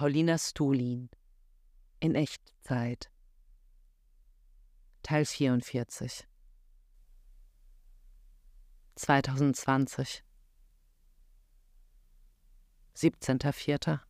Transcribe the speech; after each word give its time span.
Paulina 0.00 0.38
Stulin 0.38 1.10
in 2.00 2.14
Echtzeit 2.14 3.10
Teil 5.02 5.26
44 5.26 6.26
2020 8.94 10.24
17.04. 12.96 14.00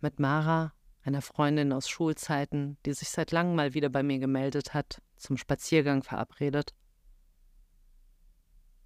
Mit 0.00 0.18
Mara, 0.18 0.72
einer 1.02 1.20
Freundin 1.20 1.74
aus 1.74 1.86
Schulzeiten, 1.86 2.78
die 2.86 2.94
sich 2.94 3.10
seit 3.10 3.32
langem 3.32 3.54
mal 3.54 3.74
wieder 3.74 3.90
bei 3.90 4.02
mir 4.02 4.18
gemeldet 4.18 4.72
hat, 4.72 5.02
zum 5.18 5.36
Spaziergang 5.36 6.02
verabredet. 6.02 6.74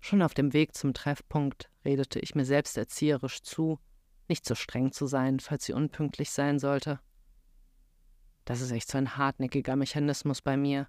Schon 0.00 0.22
auf 0.22 0.34
dem 0.34 0.52
Weg 0.52 0.74
zum 0.74 0.92
Treffpunkt 0.92 1.70
redete 1.84 2.18
ich 2.18 2.34
mir 2.34 2.44
selbst 2.44 2.76
erzieherisch 2.76 3.42
zu, 3.42 3.78
nicht 4.30 4.46
so 4.46 4.54
streng 4.54 4.92
zu 4.92 5.06
sein, 5.06 5.40
falls 5.40 5.66
sie 5.66 5.74
unpünktlich 5.74 6.30
sein 6.30 6.58
sollte. 6.58 7.00
Das 8.46 8.62
ist 8.62 8.70
echt 8.70 8.90
so 8.90 8.96
ein 8.96 9.16
hartnäckiger 9.16 9.76
Mechanismus 9.76 10.40
bei 10.40 10.56
mir. 10.56 10.88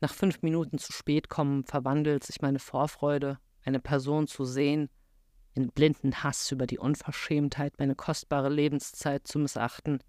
Nach 0.00 0.14
fünf 0.14 0.40
Minuten 0.42 0.78
zu 0.78 0.92
spät 0.92 1.28
kommen 1.28 1.64
verwandelt 1.64 2.24
sich 2.24 2.40
meine 2.40 2.60
Vorfreude, 2.60 3.38
eine 3.64 3.80
Person 3.80 4.26
zu 4.26 4.44
sehen, 4.44 4.88
in 5.54 5.68
blinden 5.68 6.22
Hass 6.22 6.50
über 6.52 6.66
die 6.66 6.78
Unverschämtheit, 6.78 7.74
meine 7.78 7.96
kostbare 7.96 8.48
Lebenszeit 8.48 9.26
zu 9.26 9.40
missachten. 9.40 10.02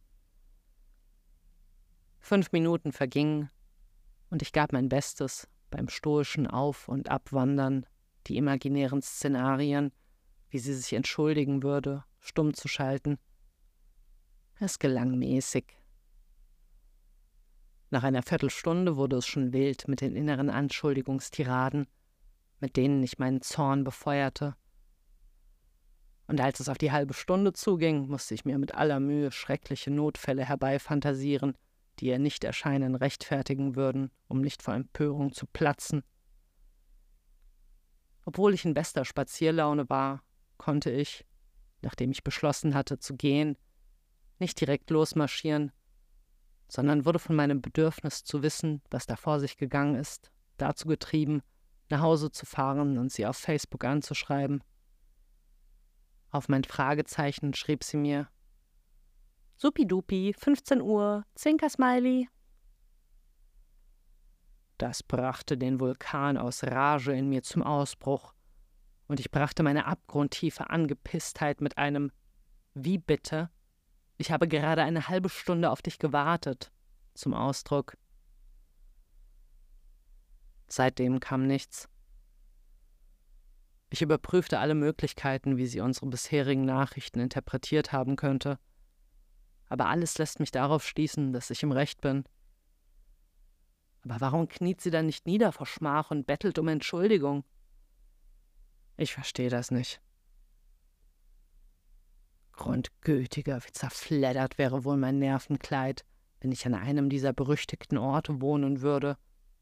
Fünf 2.19 2.51
Minuten 2.51 2.91
vergingen, 2.91 3.49
und 4.29 4.43
ich 4.43 4.53
gab 4.53 4.71
mein 4.71 4.89
Bestes 4.89 5.47
beim 5.71 5.89
stoischen 5.89 6.45
Auf- 6.45 6.87
und 6.87 7.09
Abwandern, 7.09 7.87
die 8.27 8.37
imaginären 8.37 9.01
Szenarien, 9.01 9.91
wie 10.49 10.59
sie 10.59 10.75
sich 10.75 10.93
entschuldigen 10.93 11.63
würde, 11.63 12.03
stumm 12.19 12.53
zu 12.53 12.67
schalten. 12.67 13.17
Es 14.59 14.79
gelang 14.79 15.17
mäßig. 15.17 15.75
Nach 17.91 18.03
einer 18.03 18.21
Viertelstunde 18.21 18.97
wurde 18.97 19.17
es 19.17 19.25
schon 19.25 19.51
wild 19.51 19.87
mit 19.87 20.01
den 20.01 20.15
inneren 20.15 20.49
Anschuldigungstiraden, 20.49 21.87
mit 22.59 22.77
denen 22.77 23.01
ich 23.01 23.17
meinen 23.17 23.41
Zorn 23.41 23.83
befeuerte. 23.83 24.55
Und 26.27 26.39
als 26.39 26.59
es 26.59 26.69
auf 26.69 26.77
die 26.77 26.91
halbe 26.91 27.15
Stunde 27.15 27.53
zuging, 27.53 28.07
musste 28.07 28.35
ich 28.35 28.45
mir 28.45 28.59
mit 28.59 28.75
aller 28.75 28.99
Mühe 28.99 29.31
schreckliche 29.31 29.89
Notfälle 29.89 30.45
herbeifantasieren, 30.45 31.57
die 31.99 32.07
ihr 32.07 32.19
Nichterscheinen 32.19 32.93
rechtfertigen 32.93 33.75
würden, 33.75 34.11
um 34.27 34.41
nicht 34.41 34.61
vor 34.61 34.75
Empörung 34.75 35.33
zu 35.33 35.47
platzen. 35.47 36.03
Obwohl 38.25 38.53
ich 38.53 38.63
in 38.63 38.75
bester 38.75 39.05
Spazierlaune 39.05 39.89
war, 39.89 40.21
konnte 40.57 40.91
ich, 40.91 41.25
nachdem 41.81 42.11
ich 42.11 42.23
beschlossen 42.23 42.75
hatte 42.75 42.99
zu 42.99 43.15
gehen, 43.15 43.57
nicht 44.39 44.59
direkt 44.59 44.89
losmarschieren, 44.89 45.71
sondern 46.67 47.05
wurde 47.05 47.19
von 47.19 47.35
meinem 47.35 47.61
Bedürfnis 47.61 48.23
zu 48.23 48.43
wissen, 48.43 48.81
was 48.89 49.05
da 49.05 49.15
vor 49.15 49.39
sich 49.39 49.57
gegangen 49.57 49.95
ist, 49.95 50.31
dazu 50.57 50.87
getrieben, 50.87 51.41
nach 51.89 52.01
Hause 52.01 52.31
zu 52.31 52.45
fahren 52.45 52.97
und 52.97 53.11
sie 53.11 53.25
auf 53.25 53.37
Facebook 53.37 53.83
anzuschreiben. 53.83 54.63
Auf 56.31 56.47
mein 56.47 56.63
Fragezeichen 56.63 57.53
schrieb 57.53 57.83
sie 57.83 57.97
mir 57.97 58.29
Supidupi, 59.55 60.33
15 60.37 60.81
Uhr, 60.81 61.25
Zinker-Smiley. 61.35 62.29
Das 64.77 65.03
brachte 65.03 65.57
den 65.57 65.81
Vulkan 65.81 66.37
aus 66.37 66.63
Rage 66.63 67.11
in 67.11 67.27
mir 67.27 67.43
zum 67.43 67.63
Ausbruch, 67.63 68.33
und 69.09 69.19
ich 69.19 69.31
brachte 69.31 69.63
meine 69.63 69.87
abgrundtiefe 69.87 70.69
Angepisstheit 70.69 71.61
mit 71.61 71.77
einem 71.77 72.11
Wie 72.75 72.99
bitte? 72.99 73.49
Ich 74.17 74.31
habe 74.31 74.47
gerade 74.47 74.83
eine 74.83 75.07
halbe 75.07 75.29
Stunde 75.29 75.71
auf 75.71 75.81
dich 75.81 75.97
gewartet 75.97 76.71
zum 77.15 77.33
Ausdruck. 77.33 77.97
Seitdem 80.67 81.19
kam 81.19 81.47
nichts. 81.47 81.89
Ich 83.89 84.03
überprüfte 84.03 84.59
alle 84.59 84.75
Möglichkeiten, 84.75 85.57
wie 85.57 85.65
sie 85.65 85.79
unsere 85.79 86.05
bisherigen 86.05 86.65
Nachrichten 86.65 87.19
interpretiert 87.19 87.91
haben 87.91 88.15
könnte. 88.15 88.59
Aber 89.69 89.87
alles 89.87 90.19
lässt 90.19 90.39
mich 90.39 90.51
darauf 90.51 90.85
schließen, 90.85 91.33
dass 91.33 91.49
ich 91.49 91.63
im 91.63 91.71
Recht 91.71 92.01
bin. 92.01 92.25
Aber 94.03 94.21
warum 94.21 94.47
kniet 94.47 94.81
sie 94.81 94.91
dann 94.91 95.07
nicht 95.07 95.25
nieder 95.25 95.51
vor 95.51 95.65
Schmach 95.65 96.11
und 96.11 96.27
bettelt 96.27 96.59
um 96.59 96.67
Entschuldigung? 96.67 97.43
Ich 98.99 99.13
verstehe 99.13 99.49
das 99.49 99.71
nicht. 99.71 100.01
Grundgültiger, 102.51 103.63
wie 103.63 103.71
zerfleddert 103.71 104.57
wäre 104.57 104.83
wohl 104.83 104.97
mein 104.97 105.19
Nervenkleid, 105.19 106.03
wenn 106.41 106.51
ich 106.51 106.65
an 106.65 106.73
einem 106.73 107.09
dieser 107.09 107.31
berüchtigten 107.31 107.97
Orte 107.97 108.41
wohnen 108.41 108.81
würde, 108.81 109.17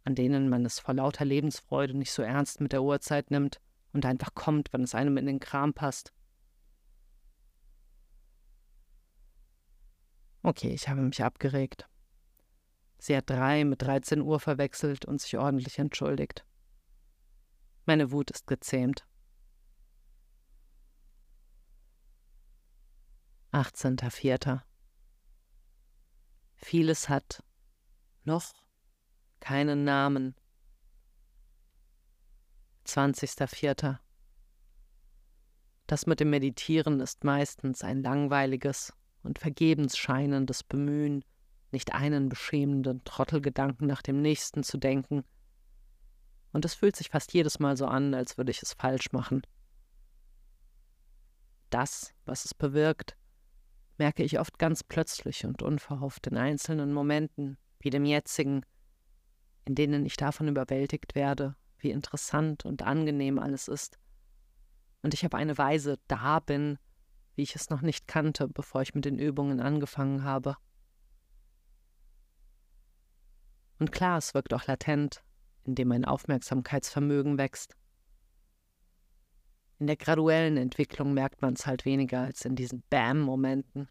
an 0.05 0.15
denen 0.15 0.49
man 0.49 0.65
es 0.65 0.79
vor 0.79 0.95
lauter 0.95 1.23
Lebensfreude 1.23 1.95
nicht 1.95 2.11
so 2.11 2.23
ernst 2.23 2.61
mit 2.61 2.71
der 2.71 2.81
Uhrzeit 2.81 3.29
nimmt 3.29 3.61
und 3.93 4.07
einfach 4.07 4.33
kommt, 4.33 4.73
wenn 4.73 4.81
es 4.81 4.95
einem 4.95 5.17
in 5.17 5.27
den 5.27 5.39
Kram 5.39 5.75
passt. 5.75 6.11
Okay, 10.41 10.73
ich 10.73 10.89
habe 10.89 11.01
mich 11.01 11.23
abgeregt. 11.23 11.87
Sie 12.97 13.15
hat 13.15 13.29
drei 13.29 13.65
mit 13.65 13.83
13 13.83 14.21
Uhr 14.21 14.39
verwechselt 14.39 15.05
und 15.05 15.21
sich 15.21 15.37
ordentlich 15.37 15.77
entschuldigt. 15.77 16.43
Meine 17.85 18.11
Wut 18.11 18.31
ist 18.31 18.47
gezähmt. 18.47 19.06
18.04. 23.51 24.61
Vieles 26.55 27.07
hat 27.07 27.43
noch 28.23 28.53
keinen 29.39 29.83
Namen. 29.83 30.35
20.04. 32.85 33.99
Das 35.87 36.05
mit 36.05 36.19
dem 36.19 36.29
Meditieren 36.29 36.99
ist 36.99 37.23
meistens 37.23 37.83
ein 37.83 38.01
langweiliges 38.01 38.93
und 39.23 39.39
vergebens 39.39 39.97
scheinendes 39.97 40.63
Bemühen, 40.63 41.23
nicht 41.71 41.93
einen 41.93 42.29
beschämenden 42.29 43.03
Trottelgedanken 43.05 43.87
nach 43.87 44.01
dem 44.01 44.21
nächsten 44.21 44.63
zu 44.63 44.77
denken. 44.77 45.23
Und 46.51 46.65
es 46.65 46.73
fühlt 46.73 46.95
sich 46.95 47.09
fast 47.09 47.33
jedes 47.33 47.59
Mal 47.59 47.77
so 47.77 47.85
an, 47.85 48.13
als 48.13 48.37
würde 48.37 48.51
ich 48.51 48.61
es 48.61 48.73
falsch 48.73 49.11
machen. 49.11 49.41
Das, 51.69 52.13
was 52.25 52.45
es 52.45 52.53
bewirkt, 52.53 53.17
merke 53.97 54.23
ich 54.23 54.39
oft 54.39 54.59
ganz 54.59 54.83
plötzlich 54.83 55.45
und 55.45 55.61
unverhofft 55.61 56.27
in 56.27 56.37
einzelnen 56.37 56.93
Momenten, 56.93 57.57
wie 57.79 57.89
dem 57.89 58.05
jetzigen, 58.05 58.65
in 59.65 59.75
denen 59.75 60.05
ich 60.05 60.17
davon 60.17 60.47
überwältigt 60.47 61.15
werde, 61.15 61.55
wie 61.79 61.91
interessant 61.91 62.65
und 62.65 62.81
angenehm 62.81 63.39
alles 63.39 63.67
ist. 63.67 63.99
Und 65.01 65.13
ich 65.13 65.23
habe 65.23 65.37
eine 65.37 65.57
Weise 65.57 65.99
da 66.07 66.39
bin, 66.39 66.79
wie 67.35 67.43
ich 67.43 67.55
es 67.55 67.69
noch 67.69 67.81
nicht 67.81 68.07
kannte, 68.07 68.47
bevor 68.47 68.81
ich 68.81 68.95
mit 68.95 69.05
den 69.05 69.19
Übungen 69.19 69.59
angefangen 69.59 70.23
habe. 70.23 70.57
Und 73.79 73.91
klar, 73.91 74.17
es 74.17 74.33
wirkt 74.33 74.53
auch 74.53 74.65
latent, 74.65 75.23
indem 75.63 75.89
mein 75.89 76.05
Aufmerksamkeitsvermögen 76.05 77.37
wächst. 77.37 77.75
In 79.79 79.87
der 79.87 79.95
graduellen 79.95 80.57
Entwicklung 80.57 81.13
merkt 81.13 81.41
man 81.41 81.53
es 81.53 81.67
halt 81.67 81.85
weniger 81.85 82.21
als 82.21 82.45
in 82.45 82.55
diesen 82.55 82.83
Bam-Momenten. 82.89 83.87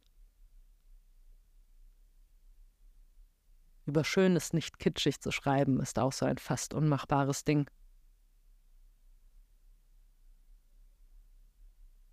Über 3.84 4.02
Schönes 4.02 4.52
nicht 4.52 4.80
kitschig 4.80 5.20
zu 5.20 5.30
schreiben, 5.30 5.80
ist 5.80 6.00
auch 6.00 6.12
so 6.12 6.26
ein 6.26 6.38
fast 6.38 6.74
unmachbares 6.74 7.44
Ding. 7.44 7.70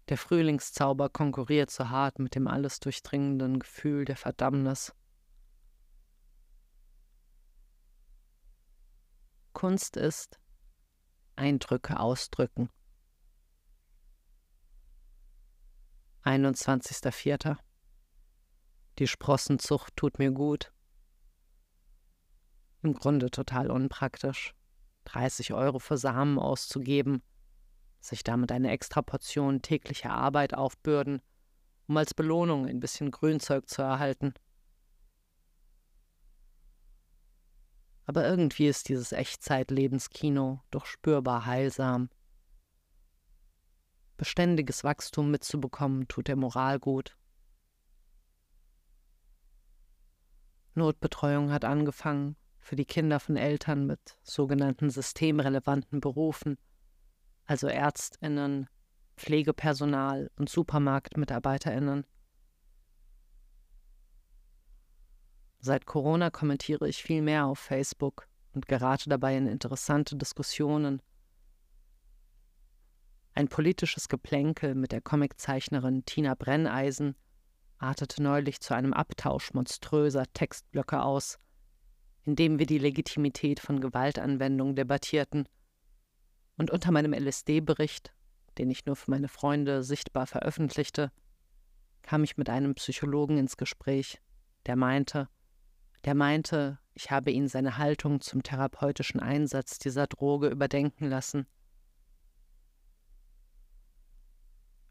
Der 0.10 0.18
Frühlingszauber 0.18 1.10
konkurriert 1.10 1.72
so 1.72 1.90
hart 1.90 2.20
mit 2.20 2.36
dem 2.36 2.48
alles 2.48 2.80
durchdringenden 2.80 3.58
Gefühl 3.58 4.06
der 4.06 4.18
Verdammnis. 4.18 4.94
Kunst 9.54 9.98
ist 9.98 10.40
Eindrücke 11.36 12.00
ausdrücken. 12.00 12.70
21.04. 16.24 17.58
Die 19.00 19.08
Sprossenzucht 19.08 19.96
tut 19.98 20.20
mir 20.20 20.32
gut. 20.32 20.72
Im 22.82 22.94
Grunde 22.94 23.30
total 23.30 23.70
unpraktisch, 23.70 24.54
30 25.06 25.54
Euro 25.54 25.80
für 25.80 25.98
Samen 25.98 26.40
auszugeben, 26.40 27.24
sich 28.00 28.24
damit 28.24 28.52
eine 28.52 28.72
extra 28.72 29.02
Portion 29.02 29.62
tägliche 29.62 30.12
Arbeit 30.12 30.54
aufbürden, 30.54 31.22
um 31.88 31.98
als 31.98 32.14
Belohnung 32.14 32.68
ein 32.68 32.80
bisschen 32.80 33.12
Grünzeug 33.12 33.68
zu 33.68 33.82
erhalten. 33.82 34.34
Aber 38.06 38.26
irgendwie 38.26 38.68
ist 38.68 38.90
dieses 38.90 39.12
Echtzeit-Lebenskino 39.12 40.62
doch 40.72 40.86
spürbar 40.86 41.46
heilsam 41.46 42.10
beständiges 44.18 44.84
Wachstum 44.84 45.32
mitzubekommen, 45.32 46.08
tut 46.08 46.28
der 46.28 46.36
Moral 46.36 46.80
gut. 46.80 47.18
Notbetreuung 50.76 51.52
hat 51.52 51.66
angefangen 51.66 52.36
für 52.60 52.76
die 52.76 52.86
Kinder 52.86 53.20
von 53.20 53.36
Eltern 53.36 53.86
mit 53.86 54.18
sogenannten 54.24 54.90
systemrelevanten 54.90 56.00
Berufen, 56.00 56.58
also 57.46 57.68
Ärztinnen, 57.68 58.68
Pflegepersonal 59.18 60.32
und 60.38 60.50
Supermarktmitarbeiterinnen. 60.50 62.06
Seit 65.60 65.86
Corona 65.86 66.30
kommentiere 66.30 66.88
ich 66.88 67.04
viel 67.04 67.22
mehr 67.22 67.46
auf 67.46 67.60
Facebook 67.60 68.28
und 68.54 68.68
gerate 68.68 69.10
dabei 69.10 69.38
in 69.38 69.48
interessante 69.48 70.16
Diskussionen 70.16 71.02
ein 73.36 73.48
politisches 73.48 74.10
Geplänkel 74.10 74.76
mit 74.76 74.92
der 74.92 75.02
Comiczeichnerin 75.02 76.06
Tina 76.06 76.36
Brenneisen 76.36 77.16
artete 77.80 78.22
neulich 78.22 78.62
zu 78.62 78.76
einem 78.76 78.94
Abtausch 78.94 79.54
monströser 79.54 80.26
Textblöcke 80.34 81.02
aus, 81.02 81.40
in 82.24 82.36
dem 82.36 82.60
wir 82.60 82.68
die 82.68 82.78
Legitimität 82.78 83.60
von 83.60 83.82
Gewaltanwendung 83.82 84.76
debattierten. 84.76 85.50
Und 86.58 86.70
unter 86.70 86.92
meinem 86.92 87.14
LSD-Bericht, 87.14 88.14
den 88.60 88.70
ich 88.70 88.86
nur 88.86 88.96
für 88.96 89.10
meine 89.10 89.28
Freunde 89.28 89.84
sichtbar 89.84 90.28
veröffentlichte, 90.28 91.12
kam 92.04 92.24
ich 92.24 92.38
mit 92.38 92.50
einem 92.50 92.76
Psychologen 92.76 93.38
ins 93.38 93.58
Gespräch, 93.58 94.22
der 94.68 94.76
meinte, 94.76 95.28
der 96.06 96.14
meinte, 96.14 96.78
ich 96.94 97.10
habe 97.10 97.32
ihn 97.32 97.48
seine 97.48 97.78
Haltung 97.78 98.22
zum 98.22 98.44
therapeutischen 98.44 99.20
Einsatz 99.20 99.80
dieser 99.80 100.06
Droge 100.06 100.50
überdenken 100.50 101.10
lassen. 101.10 101.48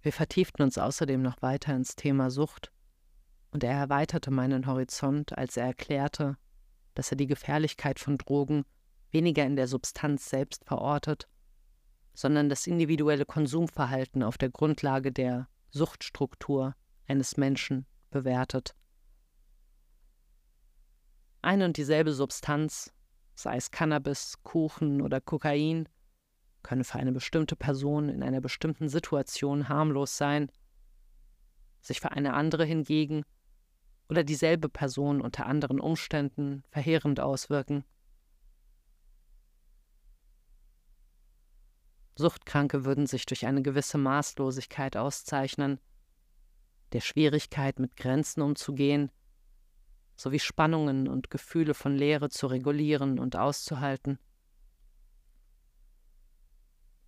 Wir 0.02 0.12
vertieften 0.12 0.62
uns 0.62 0.78
außerdem 0.78 1.22
noch 1.22 1.40
weiter 1.42 1.74
ins 1.74 1.94
Thema 1.94 2.30
Sucht, 2.30 2.72
und 3.52 3.62
er 3.62 3.72
erweiterte 3.72 4.30
meinen 4.30 4.66
Horizont, 4.66 5.36
als 5.36 5.56
er 5.56 5.66
erklärte, 5.66 6.36
dass 6.94 7.10
er 7.10 7.16
die 7.16 7.26
Gefährlichkeit 7.26 8.00
von 8.00 8.18
Drogen 8.18 8.64
weniger 9.10 9.44
in 9.44 9.56
der 9.56 9.68
Substanz 9.68 10.28
selbst 10.28 10.64
verortet, 10.64 11.28
sondern 12.14 12.48
das 12.48 12.66
individuelle 12.66 13.26
Konsumverhalten 13.26 14.22
auf 14.22 14.38
der 14.38 14.50
Grundlage 14.50 15.12
der 15.12 15.48
Suchtstruktur 15.70 16.74
eines 17.06 17.36
Menschen 17.36 17.86
bewertet. 18.10 18.74
Eine 21.42 21.64
und 21.66 21.76
dieselbe 21.76 22.12
Substanz, 22.12 22.92
sei 23.34 23.56
es 23.56 23.70
Cannabis, 23.70 24.38
Kuchen 24.42 25.00
oder 25.00 25.20
Kokain, 25.20 25.88
könne 26.62 26.84
für 26.84 26.98
eine 26.98 27.12
bestimmte 27.12 27.56
Person 27.56 28.08
in 28.08 28.22
einer 28.22 28.40
bestimmten 28.40 28.88
Situation 28.88 29.68
harmlos 29.68 30.16
sein, 30.16 30.50
sich 31.80 32.00
für 32.00 32.12
eine 32.12 32.34
andere 32.34 32.64
hingegen 32.64 33.24
oder 34.08 34.24
dieselbe 34.24 34.68
Person 34.68 35.20
unter 35.20 35.46
anderen 35.46 35.80
Umständen 35.80 36.62
verheerend 36.70 37.20
auswirken. 37.20 37.84
Suchtkranke 42.14 42.84
würden 42.84 43.06
sich 43.06 43.26
durch 43.26 43.46
eine 43.46 43.62
gewisse 43.62 43.98
Maßlosigkeit 43.98 44.96
auszeichnen, 44.96 45.80
der 46.92 47.00
Schwierigkeit 47.00 47.78
mit 47.78 47.96
Grenzen 47.96 48.42
umzugehen, 48.42 49.10
sowie 50.16 50.38
Spannungen 50.38 51.08
und 51.08 51.30
Gefühle 51.30 51.74
von 51.74 51.96
Leere 51.96 52.28
zu 52.28 52.46
regulieren 52.46 53.18
und 53.18 53.34
auszuhalten. 53.34 54.18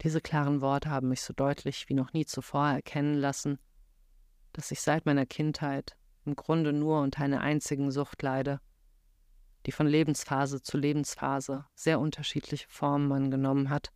Diese 0.04 0.20
klaren 0.20 0.60
Worte 0.60 0.90
haben 0.90 1.08
mich 1.08 1.22
so 1.22 1.32
deutlich 1.32 1.88
wie 1.88 1.94
noch 1.94 2.12
nie 2.12 2.26
zuvor 2.26 2.68
erkennen 2.68 3.14
lassen, 3.14 3.58
dass 4.52 4.70
ich 4.70 4.82
seit 4.82 5.06
meiner 5.06 5.24
Kindheit 5.24 5.96
im 6.26 6.36
Grunde 6.36 6.74
nur 6.74 7.00
unter 7.00 7.24
einer 7.24 7.40
einzigen 7.40 7.90
Sucht 7.90 8.20
leide, 8.22 8.60
die 9.64 9.72
von 9.72 9.86
Lebensphase 9.86 10.60
zu 10.60 10.76
Lebensphase 10.76 11.64
sehr 11.74 12.00
unterschiedliche 12.00 12.66
Formen 12.68 13.10
angenommen 13.12 13.70
hat. 13.70 13.92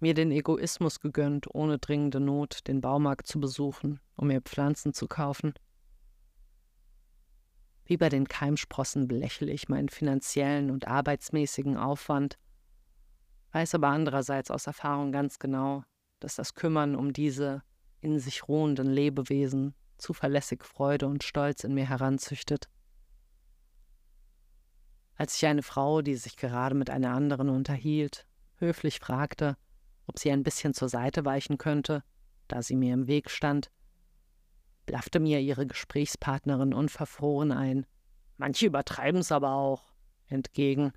mir 0.00 0.14
den 0.14 0.30
Egoismus 0.30 1.00
gegönnt, 1.00 1.52
ohne 1.52 1.78
dringende 1.78 2.20
Not 2.20 2.68
den 2.68 2.80
Baumarkt 2.80 3.26
zu 3.26 3.40
besuchen, 3.40 3.98
um 4.14 4.28
mir 4.28 4.40
Pflanzen 4.40 4.94
zu 4.94 5.08
kaufen. 5.08 5.54
Wie 7.88 7.96
bei 7.96 8.10
den 8.10 8.28
Keimsprossen 8.28 9.08
belächle 9.08 9.50
ich 9.50 9.70
meinen 9.70 9.88
finanziellen 9.88 10.70
und 10.70 10.86
arbeitsmäßigen 10.86 11.78
Aufwand, 11.78 12.38
weiß 13.52 13.74
aber 13.76 13.88
andererseits 13.88 14.50
aus 14.50 14.66
Erfahrung 14.66 15.10
ganz 15.10 15.38
genau, 15.38 15.84
dass 16.20 16.36
das 16.36 16.54
Kümmern 16.54 16.94
um 16.94 17.14
diese 17.14 17.62
in 18.02 18.18
sich 18.18 18.46
ruhenden 18.46 18.88
Lebewesen 18.88 19.74
zuverlässig 19.96 20.64
Freude 20.64 21.06
und 21.06 21.24
Stolz 21.24 21.64
in 21.64 21.72
mir 21.72 21.88
heranzüchtet. 21.88 22.68
Als 25.14 25.36
ich 25.36 25.46
eine 25.46 25.62
Frau, 25.62 26.02
die 26.02 26.16
sich 26.16 26.36
gerade 26.36 26.74
mit 26.74 26.90
einer 26.90 27.14
anderen 27.14 27.48
unterhielt, 27.48 28.26
höflich 28.56 28.98
fragte, 28.98 29.56
ob 30.06 30.18
sie 30.18 30.30
ein 30.30 30.42
bisschen 30.42 30.74
zur 30.74 30.90
Seite 30.90 31.24
weichen 31.24 31.56
könnte, 31.56 32.04
da 32.48 32.60
sie 32.60 32.76
mir 32.76 32.92
im 32.92 33.06
Weg 33.06 33.30
stand, 33.30 33.70
blaffte 34.88 35.20
mir 35.20 35.38
ihre 35.40 35.66
Gesprächspartnerin 35.66 36.72
unverfroren 36.72 37.52
ein, 37.52 37.84
manche 38.38 38.64
übertreiben's 38.64 39.30
aber 39.30 39.52
auch, 39.52 39.92
entgegen. 40.28 40.92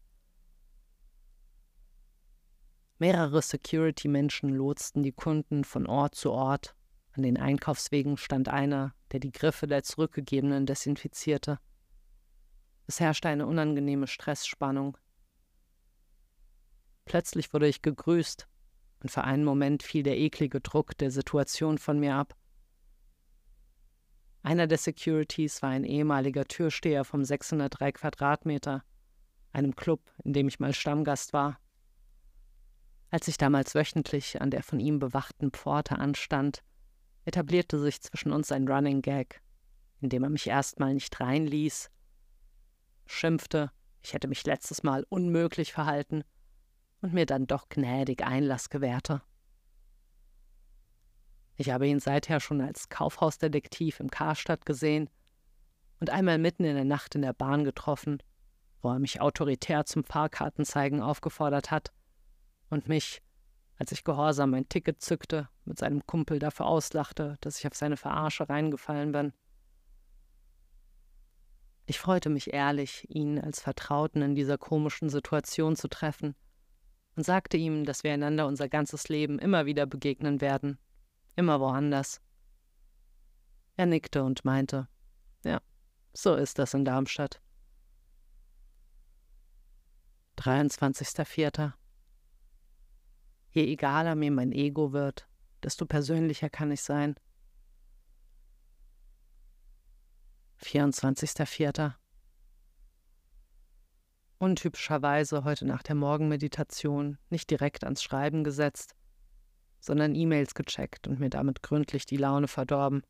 Mehrere 3.00 3.42
Security-Menschen 3.42 4.50
lotsten 4.50 5.04
die 5.04 5.12
Kunden 5.12 5.66
von 5.66 5.88
Ort 5.88 6.16
zu 6.16 6.32
Ort. 6.32 6.74
An 7.12 7.24
den 7.24 7.38
Einkaufswegen 7.38 8.16
stand 8.16 8.48
einer, 8.48 8.96
der 9.12 9.20
die 9.20 9.34
Griffe 9.34 9.68
der 9.68 9.84
Zurückgegebenen 9.84 10.66
desinfizierte. 10.66 11.60
Es 12.88 13.02
herrschte 13.02 13.28
eine 13.28 13.46
unangenehme 13.46 14.08
Stressspannung. 14.08 14.98
Plötzlich 17.04 17.52
wurde 17.54 17.68
ich 17.68 17.82
gegrüßt, 17.82 18.48
und 19.02 19.12
für 19.12 19.26
einen 19.26 19.44
Moment 19.44 19.84
fiel 19.84 20.04
der 20.04 20.18
eklige 20.18 20.62
Druck 20.62 20.98
der 20.98 21.12
Situation 21.12 21.78
von 21.78 22.00
mir 22.00 22.16
ab. 22.16 22.38
Einer 24.44 24.66
der 24.68 24.78
Securities 24.78 25.62
war 25.62 25.70
ein 25.70 25.84
ehemaliger 25.84 26.46
Türsteher 26.46 27.06
vom 27.06 27.24
603 27.24 27.92
Quadratmeter, 27.92 28.84
einem 29.54 29.76
Club, 29.76 30.02
in 30.24 30.34
dem 30.34 30.48
ich 30.48 30.60
mal 30.60 30.74
Stammgast 30.74 31.34
war. 31.34 31.60
Als 33.12 33.28
ich 33.28 33.38
damals 33.38 33.76
wöchentlich 33.76 34.42
an 34.42 34.50
der 34.50 34.64
von 34.64 34.80
ihm 34.80 34.98
bewachten 34.98 35.52
Pforte 35.52 36.00
anstand, 36.00 36.64
etablierte 37.26 37.78
sich 37.78 38.02
zwischen 38.02 38.32
uns 38.32 38.52
ein 38.52 38.68
Running 38.68 39.02
Gag, 39.02 39.42
in 40.00 40.10
dem 40.10 40.24
er 40.24 40.30
mich 40.30 40.48
erstmal 40.48 40.94
nicht 40.94 41.20
reinließ, 41.20 41.92
schimpfte, 43.06 43.72
ich 44.02 44.14
hätte 44.14 44.28
mich 44.28 44.44
letztes 44.46 44.82
Mal 44.82 45.06
unmöglich 45.10 45.74
verhalten 45.74 46.24
und 47.02 47.14
mir 47.14 47.28
dann 47.28 47.46
doch 47.46 47.70
gnädig 47.70 48.24
Einlass 48.26 48.70
gewährte. 48.70 49.22
Ich 51.62 51.70
habe 51.70 51.88
ihn 51.88 52.00
seither 52.00 52.40
schon 52.40 52.60
als 52.60 52.90
Kaufhausdetektiv 52.90 54.00
im 54.00 54.10
Karstadt 54.10 54.66
gesehen 54.66 55.12
und 56.00 56.10
einmal 56.10 56.40
mitten 56.40 56.64
in 56.64 56.74
der 56.74 56.86
Nacht 56.86 57.14
in 57.14 57.22
der 57.22 57.34
Bahn 57.34 57.64
getroffen, 57.66 58.18
wo 58.82 58.90
er 58.90 58.98
mich 58.98 59.22
autoritär 59.22 59.86
zum 59.86 60.04
Fahrkartenzeigen 60.04 61.02
aufgefordert 61.02 61.70
hat 61.70 61.94
und 62.72 62.88
mich, 62.88 63.22
als 63.78 63.92
ich 63.92 64.04
gehorsam 64.04 64.50
mein 64.50 64.70
Ticket 64.70 65.04
zückte, 65.04 65.50
mit 65.64 65.78
seinem 65.78 66.04
Kumpel 66.08 66.40
dafür 66.40 66.66
auslachte, 66.66 67.38
dass 67.42 67.60
ich 67.60 67.68
auf 67.68 67.76
seine 67.76 67.96
Verarsche 67.96 68.50
reingefallen 68.50 69.12
bin. 69.12 69.32
Ich 71.86 72.00
freute 72.00 72.32
mich 72.32 72.52
ehrlich, 72.52 73.06
ihn 73.08 73.40
als 73.40 73.62
Vertrauten 73.62 74.24
in 74.24 74.34
dieser 74.34 74.58
komischen 74.58 75.10
Situation 75.10 75.76
zu 75.76 75.90
treffen 75.90 76.34
und 77.16 77.24
sagte 77.24 77.58
ihm, 77.58 77.86
dass 77.86 78.04
wir 78.04 78.14
einander 78.14 78.48
unser 78.48 78.68
ganzes 78.68 79.10
Leben 79.10 79.38
immer 79.38 79.68
wieder 79.68 79.86
begegnen 79.86 80.42
werden, 80.42 80.80
immer 81.36 81.60
woanders. 81.60 82.22
Er 83.78 83.86
nickte 83.86 84.24
und 84.24 84.46
meinte, 84.46 84.88
ja, 85.44 85.62
so 86.14 86.36
ist 86.36 86.60
das 86.60 86.74
in 86.74 86.86
Darmstadt. 86.86 87.42
23.04. 90.38 91.74
Je 93.52 93.64
egaler 93.72 94.16
mir 94.16 94.32
mein 94.32 94.52
Ego 94.52 94.94
wird, 94.94 95.28
desto 95.64 95.86
persönlicher 95.86 96.50
kann 96.50 96.72
ich 96.72 96.82
sein. 96.82 97.16
24.04 100.62 101.94
untypischerweise 104.42 105.44
heute 105.44 105.66
nach 105.66 105.84
der 105.84 105.94
Morgenmeditation 105.94 107.20
nicht 107.30 107.52
direkt 107.52 107.84
ans 107.84 108.02
Schreiben 108.02 108.44
gesetzt, 108.44 108.96
sondern 109.82 110.16
E-Mails 110.16 110.54
gecheckt 110.56 111.08
und 111.08 111.20
mir 111.20 111.30
damit 111.30 111.62
gründlich 111.62 112.06
die 112.06 112.18
Laune 112.18 112.48
verdorben. 112.48 113.04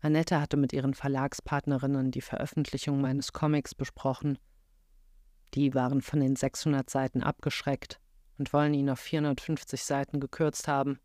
Annette 0.00 0.40
hatte 0.40 0.56
mit 0.56 0.72
ihren 0.72 0.94
Verlagspartnerinnen 0.94 2.12
die 2.12 2.20
Veröffentlichung 2.20 3.00
meines 3.00 3.32
Comics 3.32 3.74
besprochen. 3.74 4.38
Die 5.54 5.74
waren 5.74 6.02
von 6.02 6.20
den 6.20 6.36
600 6.36 6.88
Seiten 6.88 7.22
abgeschreckt 7.22 7.98
und 8.38 8.52
wollen 8.52 8.74
ihn 8.74 8.90
auf 8.90 9.00
450 9.00 9.82
Seiten 9.82 10.20
gekürzt 10.20 10.68
haben. 10.68 11.00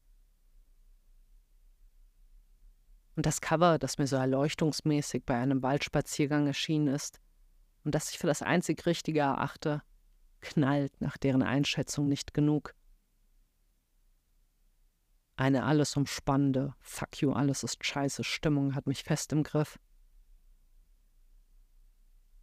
Und 3.16 3.26
das 3.26 3.42
Cover, 3.42 3.80
das 3.80 3.98
mir 3.98 4.08
so 4.08 4.16
erleuchtungsmäßig 4.16 5.24
bei 5.26 5.36
einem 5.36 5.64
Waldspaziergang 5.64 6.48
erschienen 6.48 6.88
ist 6.88 7.20
und 7.84 7.96
das 7.96 8.12
ich 8.12 8.18
für 8.18 8.28
das 8.28 8.42
einzig 8.42 8.86
Richtige 8.86 9.22
erachte, 9.22 9.82
knallt 10.42 11.00
nach 11.00 11.18
deren 11.18 11.44
Einschätzung 11.44 12.08
nicht 12.08 12.34
genug. 12.34 12.76
Eine 15.44 15.66
alles 15.66 15.98
umspannende, 15.98 16.74
fuck 16.80 17.22
you, 17.22 17.34
alles 17.34 17.64
ist 17.64 17.86
scheiße 17.86 18.24
Stimmung 18.24 18.76
hat 18.76 18.88
mich 18.88 19.04
fest 19.04 19.34
im 19.34 19.44
Griff. 19.44 19.78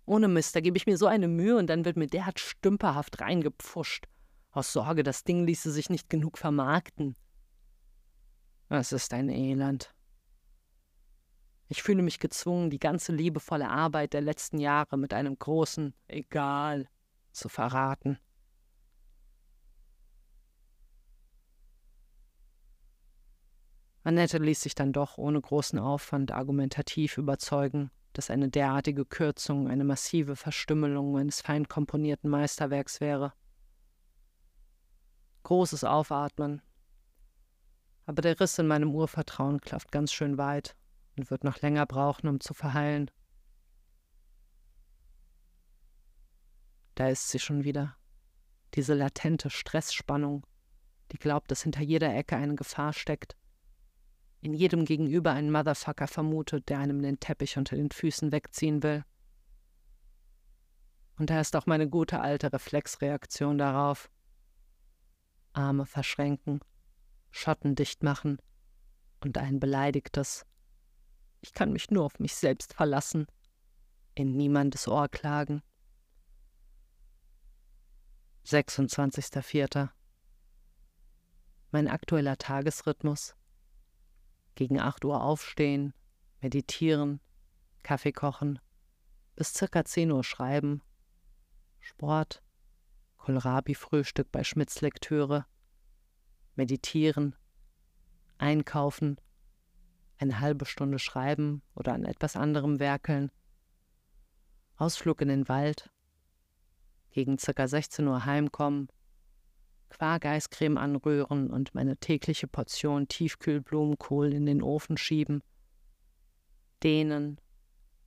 Ohne 0.04 0.28
Mist, 0.28 0.54
da 0.54 0.60
gebe 0.60 0.76
ich 0.76 0.84
mir 0.84 0.98
so 0.98 1.06
eine 1.06 1.26
Mühe 1.26 1.56
und 1.56 1.68
dann 1.68 1.86
wird 1.86 1.96
mir 1.96 2.08
derart 2.08 2.38
stümperhaft 2.38 3.22
reingepfuscht. 3.22 4.06
Aus 4.50 4.74
Sorge, 4.74 5.02
das 5.02 5.24
Ding 5.24 5.46
ließe 5.46 5.70
sich 5.70 5.88
nicht 5.88 6.10
genug 6.10 6.36
vermarkten. 6.36 7.16
Es 8.68 8.92
ist 8.92 9.14
ein 9.14 9.30
Elend. 9.30 9.94
Ich 11.68 11.82
fühle 11.82 12.02
mich 12.02 12.18
gezwungen, 12.18 12.68
die 12.68 12.80
ganze 12.80 13.12
liebevolle 13.12 13.70
Arbeit 13.70 14.12
der 14.12 14.20
letzten 14.20 14.58
Jahre 14.58 14.98
mit 14.98 15.14
einem 15.14 15.38
großen 15.38 15.94
Egal 16.06 16.86
zu 17.32 17.48
verraten. 17.48 18.18
Annette 24.10 24.38
ließ 24.38 24.60
sich 24.60 24.74
dann 24.74 24.92
doch 24.92 25.18
ohne 25.18 25.40
großen 25.40 25.78
Aufwand 25.78 26.32
argumentativ 26.32 27.16
überzeugen, 27.16 27.92
dass 28.12 28.28
eine 28.28 28.48
derartige 28.48 29.04
Kürzung 29.04 29.68
eine 29.68 29.84
massive 29.84 30.34
Verstümmelung 30.34 31.16
eines 31.16 31.40
fein 31.40 31.68
komponierten 31.68 32.28
Meisterwerks 32.28 33.00
wäre. 33.00 33.32
Großes 35.44 35.84
Aufatmen. 35.84 36.60
Aber 38.04 38.20
der 38.20 38.40
Riss 38.40 38.58
in 38.58 38.66
meinem 38.66 38.96
Urvertrauen 38.96 39.60
klafft 39.60 39.92
ganz 39.92 40.12
schön 40.12 40.38
weit 40.38 40.74
und 41.16 41.30
wird 41.30 41.44
noch 41.44 41.60
länger 41.60 41.86
brauchen, 41.86 42.26
um 42.26 42.40
zu 42.40 42.52
verheilen. 42.52 43.12
Da 46.96 47.10
ist 47.10 47.28
sie 47.28 47.38
schon 47.38 47.62
wieder. 47.62 47.94
Diese 48.74 48.94
latente 48.94 49.50
Stressspannung, 49.50 50.44
die 51.12 51.18
glaubt, 51.18 51.52
dass 51.52 51.62
hinter 51.62 51.82
jeder 51.82 52.12
Ecke 52.12 52.34
eine 52.34 52.56
Gefahr 52.56 52.92
steckt 52.92 53.36
in 54.40 54.54
jedem 54.54 54.84
Gegenüber 54.84 55.32
einen 55.32 55.50
Motherfucker 55.50 56.06
vermutet, 56.06 56.68
der 56.68 56.78
einem 56.78 57.02
den 57.02 57.20
Teppich 57.20 57.58
unter 57.58 57.76
den 57.76 57.90
Füßen 57.90 58.32
wegziehen 58.32 58.82
will. 58.82 59.04
Und 61.18 61.28
da 61.28 61.40
ist 61.40 61.54
auch 61.54 61.66
meine 61.66 61.88
gute 61.88 62.20
alte 62.20 62.52
Reflexreaktion 62.52 63.58
darauf. 63.58 64.10
Arme 65.52 65.84
verschränken, 65.84 66.60
Schotten 67.30 67.74
dicht 67.74 68.02
machen 68.02 68.38
und 69.20 69.36
ein 69.36 69.60
beleidigtes 69.60 70.46
Ich 71.42 71.52
kann 71.52 71.72
mich 71.72 71.90
nur 71.90 72.04
auf 72.04 72.18
mich 72.18 72.34
selbst 72.34 72.72
verlassen, 72.72 73.26
in 74.14 74.36
niemandes 74.36 74.88
Ohr 74.88 75.08
klagen. 75.08 75.62
26.04. 78.46 79.90
Mein 81.70 81.88
aktueller 81.88 82.38
Tagesrhythmus 82.38 83.34
gegen 84.60 84.78
8 84.78 85.06
Uhr 85.06 85.22
aufstehen, 85.22 85.94
meditieren, 86.42 87.18
Kaffee 87.82 88.12
kochen, 88.12 88.58
bis 89.34 89.54
circa 89.54 89.86
10 89.86 90.12
Uhr 90.12 90.22
schreiben, 90.22 90.82
Sport, 91.78 92.42
Kohlrabi-Frühstück 93.16 94.30
bei 94.30 94.44
Schmidts 94.44 94.82
Lektüre, 94.82 95.46
meditieren, 96.56 97.34
einkaufen, 98.36 99.18
eine 100.18 100.40
halbe 100.40 100.66
Stunde 100.66 100.98
schreiben 100.98 101.62
oder 101.74 101.94
an 101.94 102.04
etwas 102.04 102.36
anderem 102.36 102.80
werkeln, 102.80 103.32
Ausflug 104.76 105.22
in 105.22 105.28
den 105.28 105.48
Wald, 105.48 105.88
gegen 107.12 107.38
circa 107.38 107.66
16 107.66 108.06
Uhr 108.06 108.26
heimkommen, 108.26 108.90
Quark-Eiscreme 109.90 110.78
anrühren 110.78 111.50
und 111.50 111.74
meine 111.74 111.96
tägliche 111.96 112.46
Portion 112.46 113.08
Tiefkühlblumenkohl 113.08 114.32
in 114.32 114.46
den 114.46 114.62
Ofen 114.62 114.96
schieben. 114.96 115.42
Dehnen, 116.82 117.40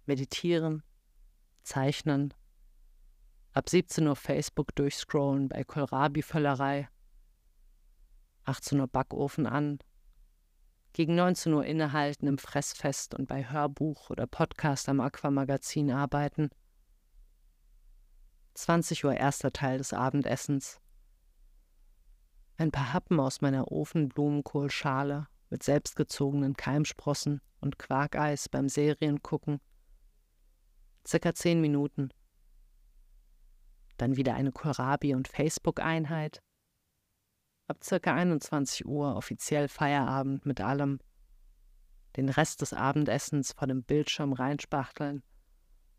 meditieren, 0.06 0.82
zeichnen. 1.62 2.34
Ab 3.52 3.70
17 3.70 4.08
Uhr 4.08 4.16
Facebook 4.16 4.74
durchscrollen 4.74 5.50
bei 5.50 5.64
Kohlrabi-Völlerei. 5.64 6.90
18 8.46 8.80
Uhr 8.80 8.88
Backofen 8.88 9.46
an. 9.46 9.80
Gegen 10.94 11.16
19 11.16 11.54
Uhr 11.54 11.66
innehalten 11.66 12.28
im 12.28 12.38
Fressfest 12.38 13.14
und 13.14 13.28
bei 13.28 13.50
Hörbuch 13.50 14.10
oder 14.10 14.28
Podcast 14.28 14.90
am 14.90 15.00
Aquamagazin 15.00 15.92
arbeiten. 15.92 16.50
20 18.56 19.06
Uhr 19.06 19.14
erster 19.16 19.52
Teil 19.52 19.80
des 19.80 19.94
Abendessens 19.94 20.80
ein 22.58 22.72
paar 22.72 22.94
Happen 22.94 23.20
aus 23.20 23.42
meiner 23.42 23.72
Ofenblumenkohlschale 23.72 25.28
mit 25.50 25.64
selbstgezogenen 25.64 26.56
Keimsprossen 26.56 27.42
und 27.62 27.80
Quarkeis 27.80 28.50
beim 28.50 28.70
Seriengucken. 28.70 29.60
Circa 31.06 31.34
zehn 31.34 31.62
Minuten. 31.62 32.10
Dann 33.98 34.16
wieder 34.16 34.36
eine 34.36 34.52
Kohlrabi- 34.52 35.16
und 35.16 35.28
Facebook-Einheit. 35.28 36.42
Ab 37.68 37.84
circa 37.84 38.14
21 38.14 38.86
Uhr 38.86 39.16
offiziell 39.16 39.68
Feierabend 39.68 40.46
mit 40.46 40.62
allem. 40.62 41.00
Den 42.18 42.30
Rest 42.30 42.62
des 42.62 42.74
Abendessens 42.74 43.54
vor 43.54 43.68
dem 43.68 43.84
Bildschirm 43.84 44.34
reinspachteln 44.34 45.24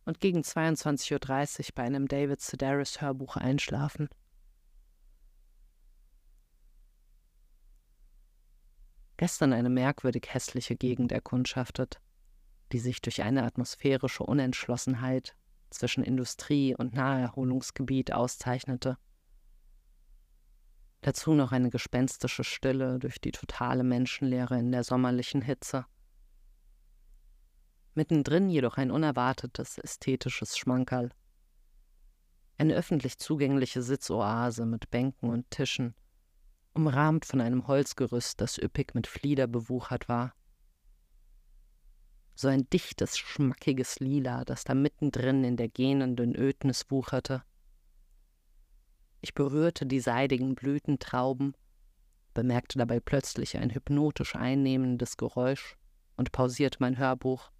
und 0.04 0.20
gegen 0.20 0.40
22.30 0.40 1.60
Uhr 1.60 1.66
bei 1.74 1.82
einem 1.82 2.08
David 2.08 2.40
Sedaris 2.40 3.00
Hörbuch 3.00 3.36
einschlafen. 3.36 4.08
Gestern 9.16 9.52
eine 9.52 9.70
merkwürdig 9.70 10.26
hässliche 10.28 10.76
Gegend 10.76 11.12
erkundschaftet, 11.12 12.00
die 12.72 12.78
sich 12.78 13.00
durch 13.00 13.22
eine 13.22 13.44
atmosphärische 13.44 14.24
Unentschlossenheit 14.24 15.36
zwischen 15.70 16.04
Industrie 16.04 16.74
und 16.74 16.94
Naherholungsgebiet 16.94 18.12
auszeichnete. 18.12 18.96
Dazu 21.02 21.34
noch 21.34 21.52
eine 21.52 21.70
gespenstische 21.70 22.44
Stille 22.44 22.98
durch 22.98 23.20
die 23.20 23.32
totale 23.32 23.84
Menschenleere 23.84 24.58
in 24.58 24.72
der 24.72 24.84
sommerlichen 24.84 25.42
Hitze. 25.42 25.84
Mittendrin 27.94 28.48
jedoch 28.48 28.76
ein 28.76 28.90
unerwartetes 28.90 29.78
ästhetisches 29.78 30.56
Schmankerl. 30.56 31.10
Eine 32.56 32.74
öffentlich 32.74 33.18
zugängliche 33.18 33.82
Sitzoase 33.82 34.64
mit 34.64 34.90
Bänken 34.90 35.28
und 35.28 35.50
Tischen, 35.50 35.94
umrahmt 36.74 37.24
von 37.24 37.40
einem 37.40 37.66
Holzgerüst, 37.66 38.40
das 38.40 38.58
üppig 38.58 38.94
mit 38.94 39.06
Flieder 39.06 39.46
bewuchert 39.46 40.08
war. 40.08 40.34
So 42.34 42.48
ein 42.48 42.68
dichtes, 42.68 43.16
schmackiges 43.16 44.00
Lila, 44.00 44.44
das 44.44 44.64
da 44.64 44.74
mittendrin 44.74 45.44
in 45.44 45.56
der 45.56 45.68
gähnenden 45.68 46.34
Ödnis 46.36 46.90
wucherte. 46.90 47.44
Ich 49.20 49.34
berührte 49.34 49.86
die 49.86 50.00
seidigen 50.00 50.54
Blütentrauben, 50.54 51.56
bemerkte 52.34 52.78
dabei 52.78 52.98
plötzlich 52.98 53.56
ein 53.56 53.70
hypnotisch 53.70 54.34
einnehmendes 54.34 55.16
Geräusch 55.16 55.76
und 56.16 56.32
pausierte 56.32 56.78
mein 56.80 56.98
Hörbuch. 56.98 57.50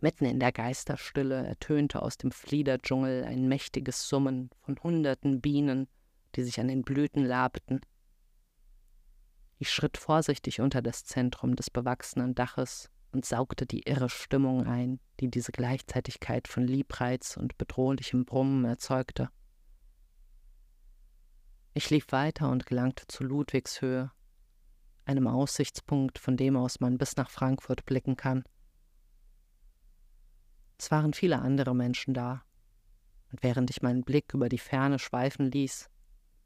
Mitten 0.00 0.24
in 0.26 0.38
der 0.38 0.52
Geisterstille 0.52 1.46
ertönte 1.46 2.02
aus 2.02 2.16
dem 2.16 2.30
Fliederdschungel 2.30 3.24
ein 3.24 3.48
mächtiges 3.48 4.08
Summen 4.08 4.50
von 4.60 4.78
hunderten 4.82 5.40
Bienen, 5.40 5.88
die 6.36 6.42
sich 6.42 6.60
an 6.60 6.68
den 6.68 6.82
Blüten 6.82 7.24
labten. 7.24 7.80
Ich 9.58 9.70
schritt 9.70 9.96
vorsichtig 9.96 10.60
unter 10.60 10.82
das 10.82 11.04
Zentrum 11.04 11.56
des 11.56 11.70
bewachsenen 11.70 12.34
Daches 12.34 12.90
und 13.12 13.24
saugte 13.24 13.64
die 13.66 13.88
irre 13.88 14.10
Stimmung 14.10 14.66
ein, 14.66 15.00
die 15.20 15.30
diese 15.30 15.52
Gleichzeitigkeit 15.52 16.48
von 16.48 16.66
Liebreiz 16.66 17.36
und 17.36 17.56
bedrohlichem 17.56 18.26
Brummen 18.26 18.64
erzeugte. 18.64 19.30
Ich 21.72 21.90
lief 21.90 22.06
weiter 22.10 22.50
und 22.50 22.66
gelangte 22.66 23.06
zu 23.06 23.24
Ludwigshöhe, 23.24 24.10
einem 25.06 25.26
Aussichtspunkt, 25.26 26.18
von 26.18 26.36
dem 26.36 26.56
aus 26.56 26.80
man 26.80 26.98
bis 26.98 27.16
nach 27.16 27.30
Frankfurt 27.30 27.86
blicken 27.86 28.16
kann. 28.16 28.44
Es 30.78 30.90
waren 30.90 31.14
viele 31.14 31.38
andere 31.38 31.74
Menschen 31.74 32.12
da, 32.12 32.42
und 33.30 33.42
während 33.42 33.70
ich 33.70 33.82
meinen 33.82 34.04
Blick 34.04 34.34
über 34.34 34.48
die 34.48 34.58
Ferne 34.58 34.98
schweifen 34.98 35.50
ließ, 35.50 35.88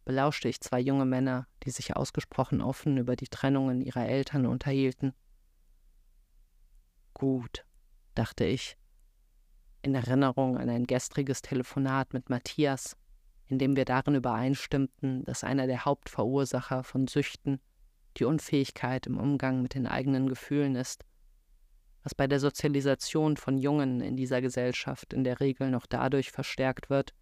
belauschte 0.04 0.48
ich 0.48 0.60
zwei 0.60 0.80
junge 0.80 1.04
Männer, 1.04 1.46
die 1.62 1.70
sich 1.70 1.96
ausgesprochen 1.96 2.60
offen 2.60 2.96
über 2.96 3.16
die 3.16 3.28
Trennungen 3.28 3.80
ihrer 3.80 4.06
Eltern 4.06 4.46
unterhielten. 4.46 5.12
Gut, 7.14 7.64
dachte 8.14 8.44
ich, 8.44 8.76
in 9.82 9.94
Erinnerung 9.94 10.58
an 10.58 10.68
ein 10.68 10.86
gestriges 10.86 11.42
Telefonat 11.42 12.12
mit 12.12 12.30
Matthias, 12.30 12.96
in 13.46 13.58
dem 13.58 13.76
wir 13.76 13.84
darin 13.84 14.14
übereinstimmten, 14.14 15.24
dass 15.24 15.44
einer 15.44 15.66
der 15.66 15.84
Hauptverursacher 15.84 16.84
von 16.84 17.06
Süchten 17.06 17.60
die 18.16 18.24
Unfähigkeit 18.24 19.06
im 19.06 19.18
Umgang 19.18 19.62
mit 19.62 19.74
den 19.74 19.86
eigenen 19.86 20.28
Gefühlen 20.28 20.76
ist, 20.76 21.04
was 22.02 22.14
bei 22.14 22.26
der 22.26 22.40
Sozialisation 22.40 23.36
von 23.36 23.58
Jungen 23.58 24.00
in 24.00 24.16
dieser 24.16 24.40
Gesellschaft 24.40 25.12
in 25.12 25.24
der 25.24 25.40
Regel 25.40 25.70
noch 25.70 25.86
dadurch 25.86 26.30
verstärkt 26.30 26.90
wird, 26.90 27.14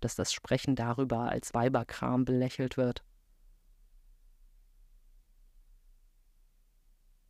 dass 0.00 0.14
das 0.14 0.32
Sprechen 0.32 0.76
darüber 0.76 1.30
als 1.30 1.54
Weiberkram 1.54 2.24
belächelt 2.24 2.76
wird. 2.76 3.04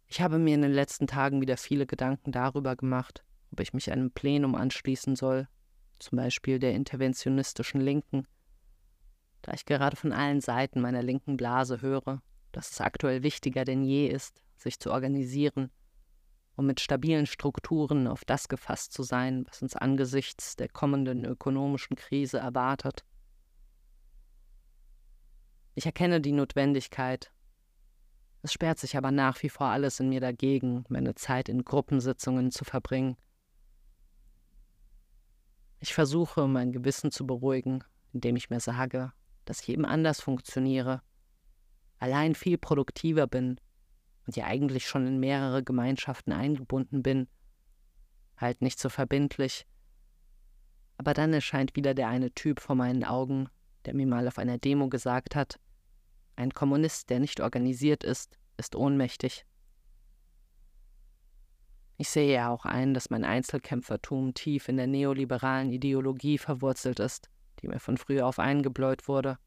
Ich 0.08 0.20
habe 0.20 0.38
mir 0.38 0.54
in 0.54 0.62
den 0.62 0.72
letzten 0.72 1.06
Tagen 1.06 1.40
wieder 1.40 1.56
viele 1.56 1.86
Gedanken 1.86 2.32
darüber 2.32 2.76
gemacht, 2.76 3.24
ob 3.50 3.60
ich 3.60 3.74
mich 3.74 3.90
einem 3.90 4.10
Plenum 4.10 4.54
anschließen 4.54 5.16
soll, 5.16 5.48
zum 5.98 6.16
Beispiel 6.16 6.58
der 6.58 6.74
interventionistischen 6.74 7.80
Linken, 7.80 8.26
da 9.42 9.52
ich 9.52 9.64
gerade 9.64 9.96
von 9.96 10.12
allen 10.12 10.40
Seiten 10.40 10.80
meiner 10.80 11.02
linken 11.02 11.36
Blase 11.36 11.80
höre, 11.80 12.22
dass 12.52 12.70
es 12.70 12.80
aktuell 12.80 13.22
wichtiger 13.22 13.64
denn 13.64 13.82
je 13.82 14.06
ist, 14.06 14.42
sich 14.56 14.78
zu 14.78 14.92
organisieren, 14.92 15.70
um 16.56 16.66
mit 16.66 16.80
stabilen 16.80 17.26
Strukturen 17.26 18.08
auf 18.08 18.24
das 18.24 18.48
gefasst 18.48 18.92
zu 18.92 19.02
sein, 19.02 19.44
was 19.46 19.62
uns 19.62 19.76
angesichts 19.76 20.56
der 20.56 20.68
kommenden 20.68 21.24
ökonomischen 21.24 21.96
Krise 21.96 22.38
erwartet. 22.38 23.04
Ich 25.74 25.84
erkenne 25.84 26.20
die 26.20 26.32
Notwendigkeit, 26.32 27.30
es 28.42 28.52
sperrt 28.52 28.78
sich 28.78 28.96
aber 28.96 29.10
nach 29.10 29.42
wie 29.42 29.48
vor 29.48 29.66
alles 29.66 29.98
in 30.00 30.08
mir 30.08 30.20
dagegen, 30.20 30.84
meine 30.88 31.14
Zeit 31.14 31.48
in 31.48 31.64
Gruppensitzungen 31.64 32.50
zu 32.50 32.64
verbringen. 32.64 33.16
Ich 35.80 35.92
versuche, 35.92 36.46
mein 36.46 36.72
Gewissen 36.72 37.10
zu 37.10 37.26
beruhigen, 37.26 37.82
indem 38.12 38.36
ich 38.36 38.48
mir 38.48 38.60
sage, 38.60 39.12
dass 39.44 39.60
ich 39.60 39.68
eben 39.68 39.84
anders 39.84 40.20
funktioniere, 40.20 41.02
allein 41.98 42.34
viel 42.34 42.56
produktiver 42.56 43.26
bin 43.26 43.60
und 44.26 44.36
ja 44.36 44.44
eigentlich 44.44 44.86
schon 44.86 45.06
in 45.06 45.20
mehrere 45.20 45.62
Gemeinschaften 45.62 46.32
eingebunden 46.32 47.02
bin, 47.02 47.28
halt 48.36 48.60
nicht 48.60 48.78
so 48.78 48.88
verbindlich. 48.88 49.66
Aber 50.98 51.14
dann 51.14 51.32
erscheint 51.32 51.76
wieder 51.76 51.94
der 51.94 52.08
eine 52.08 52.32
Typ 52.32 52.60
vor 52.60 52.74
meinen 52.74 53.04
Augen, 53.04 53.48
der 53.84 53.94
mir 53.94 54.06
mal 54.06 54.26
auf 54.26 54.38
einer 54.38 54.58
Demo 54.58 54.88
gesagt 54.88 55.36
hat, 55.36 55.58
ein 56.34 56.50
Kommunist, 56.50 57.08
der 57.08 57.20
nicht 57.20 57.40
organisiert 57.40 58.04
ist, 58.04 58.36
ist 58.56 58.76
ohnmächtig. 58.76 59.46
Ich 61.98 62.10
sehe 62.10 62.34
ja 62.34 62.50
auch 62.50 62.66
ein, 62.66 62.92
dass 62.92 63.08
mein 63.08 63.24
Einzelkämpfertum 63.24 64.34
tief 64.34 64.68
in 64.68 64.76
der 64.76 64.86
neoliberalen 64.86 65.70
Ideologie 65.72 66.36
verwurzelt 66.36 67.00
ist, 67.00 67.30
die 67.60 67.68
mir 67.68 67.80
von 67.80 67.96
früh 67.96 68.20
auf 68.20 68.38
eingebläut 68.38 69.08
wurde. 69.08 69.38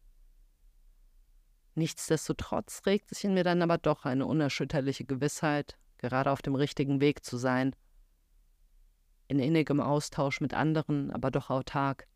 Nichtsdestotrotz 1.75 2.81
regt 2.85 3.09
sich 3.09 3.23
in 3.23 3.33
mir 3.33 3.43
dann 3.43 3.61
aber 3.61 3.77
doch 3.77 4.05
eine 4.05 4.25
unerschütterliche 4.25 5.05
Gewissheit, 5.05 5.77
gerade 5.97 6.31
auf 6.31 6.41
dem 6.41 6.55
richtigen 6.55 6.99
Weg 7.01 7.23
zu 7.23 7.37
sein. 7.37 7.75
In 9.27 9.39
innigem 9.39 9.79
Austausch 9.79 10.41
mit 10.41 10.53
anderen, 10.53 11.11
aber 11.11 11.31
doch 11.31 11.49
autark. 11.49 12.07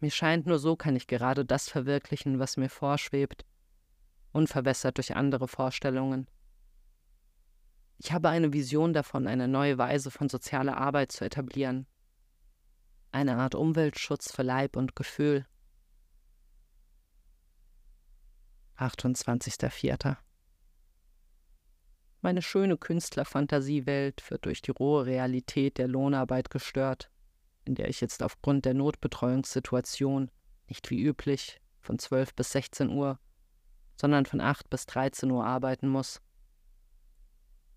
Mir 0.00 0.10
scheint, 0.10 0.46
nur 0.46 0.58
so 0.58 0.76
kann 0.76 0.96
ich 0.96 1.06
gerade 1.06 1.44
das 1.44 1.68
verwirklichen, 1.68 2.38
was 2.38 2.56
mir 2.56 2.68
vorschwebt, 2.68 3.44
unverwässert 4.32 4.98
durch 4.98 5.16
andere 5.16 5.48
Vorstellungen. 5.48 6.28
Ich 7.98 8.12
habe 8.12 8.28
eine 8.28 8.52
Vision 8.52 8.92
davon, 8.92 9.26
eine 9.26 9.48
neue 9.48 9.78
Weise 9.78 10.10
von 10.10 10.28
sozialer 10.28 10.76
Arbeit 10.76 11.12
zu 11.12 11.24
etablieren. 11.24 11.86
Eine 13.10 13.36
Art 13.36 13.54
Umweltschutz 13.54 14.32
für 14.32 14.42
Leib 14.42 14.76
und 14.76 14.94
Gefühl. 14.96 15.46
28.04. 18.78 20.16
Meine 22.20 22.42
schöne 22.42 22.76
Künstlerfantasiewelt 22.76 24.30
wird 24.30 24.44
durch 24.46 24.62
die 24.62 24.72
rohe 24.72 25.06
Realität 25.06 25.78
der 25.78 25.88
Lohnarbeit 25.88 26.50
gestört, 26.50 27.10
in 27.64 27.74
der 27.74 27.88
ich 27.88 28.00
jetzt 28.00 28.22
aufgrund 28.22 28.64
der 28.64 28.74
Notbetreuungssituation 28.74 30.30
nicht 30.68 30.90
wie 30.90 31.02
üblich 31.02 31.60
von 31.80 31.98
12 31.98 32.34
bis 32.34 32.52
16 32.52 32.90
Uhr, 32.90 33.18
sondern 33.96 34.26
von 34.26 34.40
8 34.40 34.68
bis 34.68 34.86
13 34.86 35.30
Uhr 35.30 35.44
arbeiten 35.44 35.88
muss. 35.88 36.20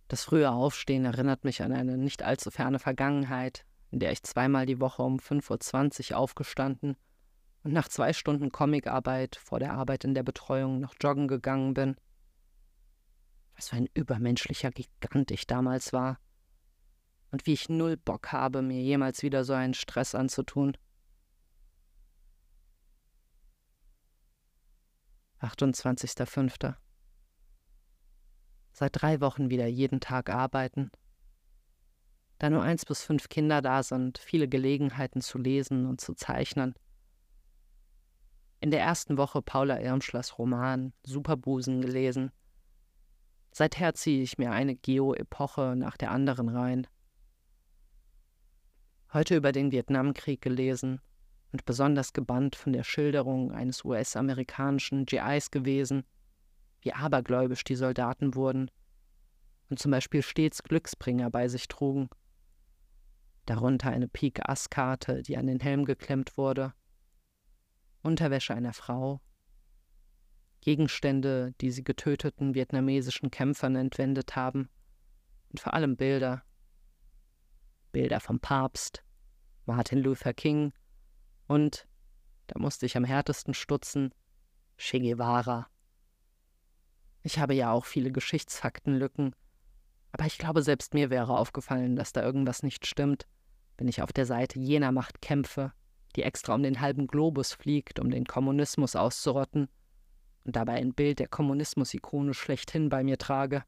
Das 0.07 0.23
frühe 0.23 0.51
Aufstehen 0.51 1.05
erinnert 1.05 1.43
mich 1.43 1.61
an 1.61 1.71
eine 1.71 1.97
nicht 1.97 2.23
allzu 2.23 2.49
ferne 2.49 2.79
Vergangenheit, 2.79 3.65
in 3.91 3.99
der 3.99 4.11
ich 4.11 4.23
zweimal 4.23 4.65
die 4.65 4.79
Woche 4.79 5.03
um 5.03 5.17
5.20 5.17 6.11
Uhr 6.11 6.17
aufgestanden 6.17 6.97
und 7.63 7.73
nach 7.73 7.87
zwei 7.87 8.13
Stunden 8.13 8.51
Comicarbeit 8.51 9.35
vor 9.35 9.59
der 9.59 9.73
Arbeit 9.73 10.05
in 10.05 10.13
der 10.13 10.23
Betreuung 10.23 10.79
noch 10.79 10.95
joggen 11.01 11.27
gegangen 11.27 11.73
bin. 11.73 11.95
Was 13.55 13.69
für 13.69 13.75
ein 13.75 13.89
übermenschlicher 13.93 14.71
Gigant 14.71 15.31
ich 15.31 15.45
damals 15.45 15.91
war. 15.91 16.19
Und 17.31 17.45
wie 17.45 17.53
ich 17.53 17.69
null 17.69 17.97
Bock 17.97 18.31
habe, 18.31 18.61
mir 18.61 18.81
jemals 18.81 19.21
wieder 19.21 19.43
so 19.43 19.53
einen 19.53 19.73
Stress 19.73 20.15
anzutun. 20.15 20.77
28.05. 25.41 26.75
Seit 28.71 29.01
drei 29.01 29.21
Wochen 29.21 29.49
wieder 29.49 29.67
jeden 29.67 29.99
Tag 29.99 30.29
arbeiten. 30.29 30.91
Da 32.39 32.49
nur 32.49 32.63
eins 32.63 32.85
bis 32.85 33.03
fünf 33.03 33.27
Kinder 33.27 33.61
da 33.61 33.83
sind, 33.83 34.17
viele 34.17 34.47
Gelegenheiten 34.47 35.21
zu 35.21 35.37
lesen 35.37 35.85
und 35.85 35.99
zu 35.99 36.13
zeichnen. 36.13 36.73
In 38.61 38.71
der 38.71 38.81
ersten 38.81 39.17
Woche 39.17 39.41
Paula 39.41 39.79
Irmschlers 39.79 40.37
Roman 40.37 40.91
Superbusen 41.03 41.81
gelesen. 41.81 42.31
Seither 43.51 43.93
ziehe 43.93 44.21
ich 44.21 44.37
mir 44.37 44.51
eine 44.51 44.75
Geo-Epoche 44.75 45.75
nach 45.77 45.95
der 45.95 46.11
anderen 46.11 46.49
rein. 46.49 46.85
Heute 49.13 49.37
über 49.37 49.53
den 49.53 49.71
Vietnamkrieg 49.71 50.41
gelesen 50.41 50.99
und 51.53 51.65
besonders 51.65 52.11
gebannt 52.11 52.57
von 52.57 52.73
der 52.73 52.83
Schilderung 52.83 53.51
eines 53.53 53.85
US-amerikanischen 53.85 55.05
GIs 55.05 55.51
gewesen, 55.51 56.03
wie 56.81 56.93
abergläubisch 56.93 57.63
die 57.63 57.75
Soldaten 57.75 58.35
wurden 58.35 58.69
und 59.69 59.79
zum 59.79 59.91
Beispiel 59.91 60.21
stets 60.21 60.63
Glücksbringer 60.63 61.29
bei 61.31 61.47
sich 61.47 61.69
trugen. 61.69 62.09
Darunter 63.45 63.89
eine 63.89 64.07
Pik-Ass-Karte, 64.07 65.23
die 65.23 65.37
an 65.37 65.47
den 65.47 65.59
Helm 65.59 65.85
geklemmt 65.85 66.37
wurde, 66.37 66.73
Unterwäsche 68.01 68.53
einer 68.53 68.73
Frau, 68.73 69.21
Gegenstände, 70.61 71.53
die 71.61 71.71
sie 71.71 71.83
getöteten 71.83 72.53
vietnamesischen 72.53 73.31
Kämpfern 73.31 73.75
entwendet 73.75 74.35
haben, 74.35 74.69
und 75.49 75.59
vor 75.59 75.73
allem 75.73 75.97
Bilder. 75.97 76.43
Bilder 77.91 78.19
vom 78.19 78.39
Papst, 78.39 79.03
Martin 79.65 79.99
Luther 79.99 80.33
King 80.33 80.73
und, 81.47 81.87
da 82.47 82.59
musste 82.59 82.85
ich 82.85 82.95
am 82.95 83.03
härtesten 83.03 83.53
stutzen, 83.53 84.13
Che 84.77 84.99
Guevara. 84.99 85.67
Ich 87.23 87.39
habe 87.39 87.53
ja 87.53 87.71
auch 87.71 87.85
viele 87.85 88.11
Geschichtsfaktenlücken, 88.11 89.35
aber 90.11 90.25
ich 90.25 90.37
glaube, 90.37 90.61
selbst 90.61 90.93
mir 90.93 91.09
wäre 91.09 91.37
aufgefallen, 91.37 91.95
dass 91.95 92.13
da 92.13 92.23
irgendwas 92.23 92.63
nicht 92.63 92.85
stimmt, 92.85 93.27
wenn 93.77 93.87
ich 93.87 94.01
auf 94.01 94.13
der 94.13 94.25
Seite 94.25 94.59
jener 94.59 94.91
Macht 94.91 95.21
kämpfe, 95.21 95.73
die 96.15 96.23
extra 96.23 96.55
um 96.55 96.63
den 96.63 96.81
halben 96.81 97.07
Globus 97.07 97.53
fliegt, 97.53 97.99
um 97.99 98.09
den 98.09 98.25
Kommunismus 98.25 98.95
auszurotten, 98.95 99.69
und 100.43 100.55
dabei 100.55 100.73
ein 100.75 100.93
Bild 100.93 101.19
der 101.19 101.27
Kommunismus-Ikone 101.27 102.33
schlechthin 102.33 102.89
bei 102.89 103.03
mir 103.03 103.17
trage. 103.17 103.63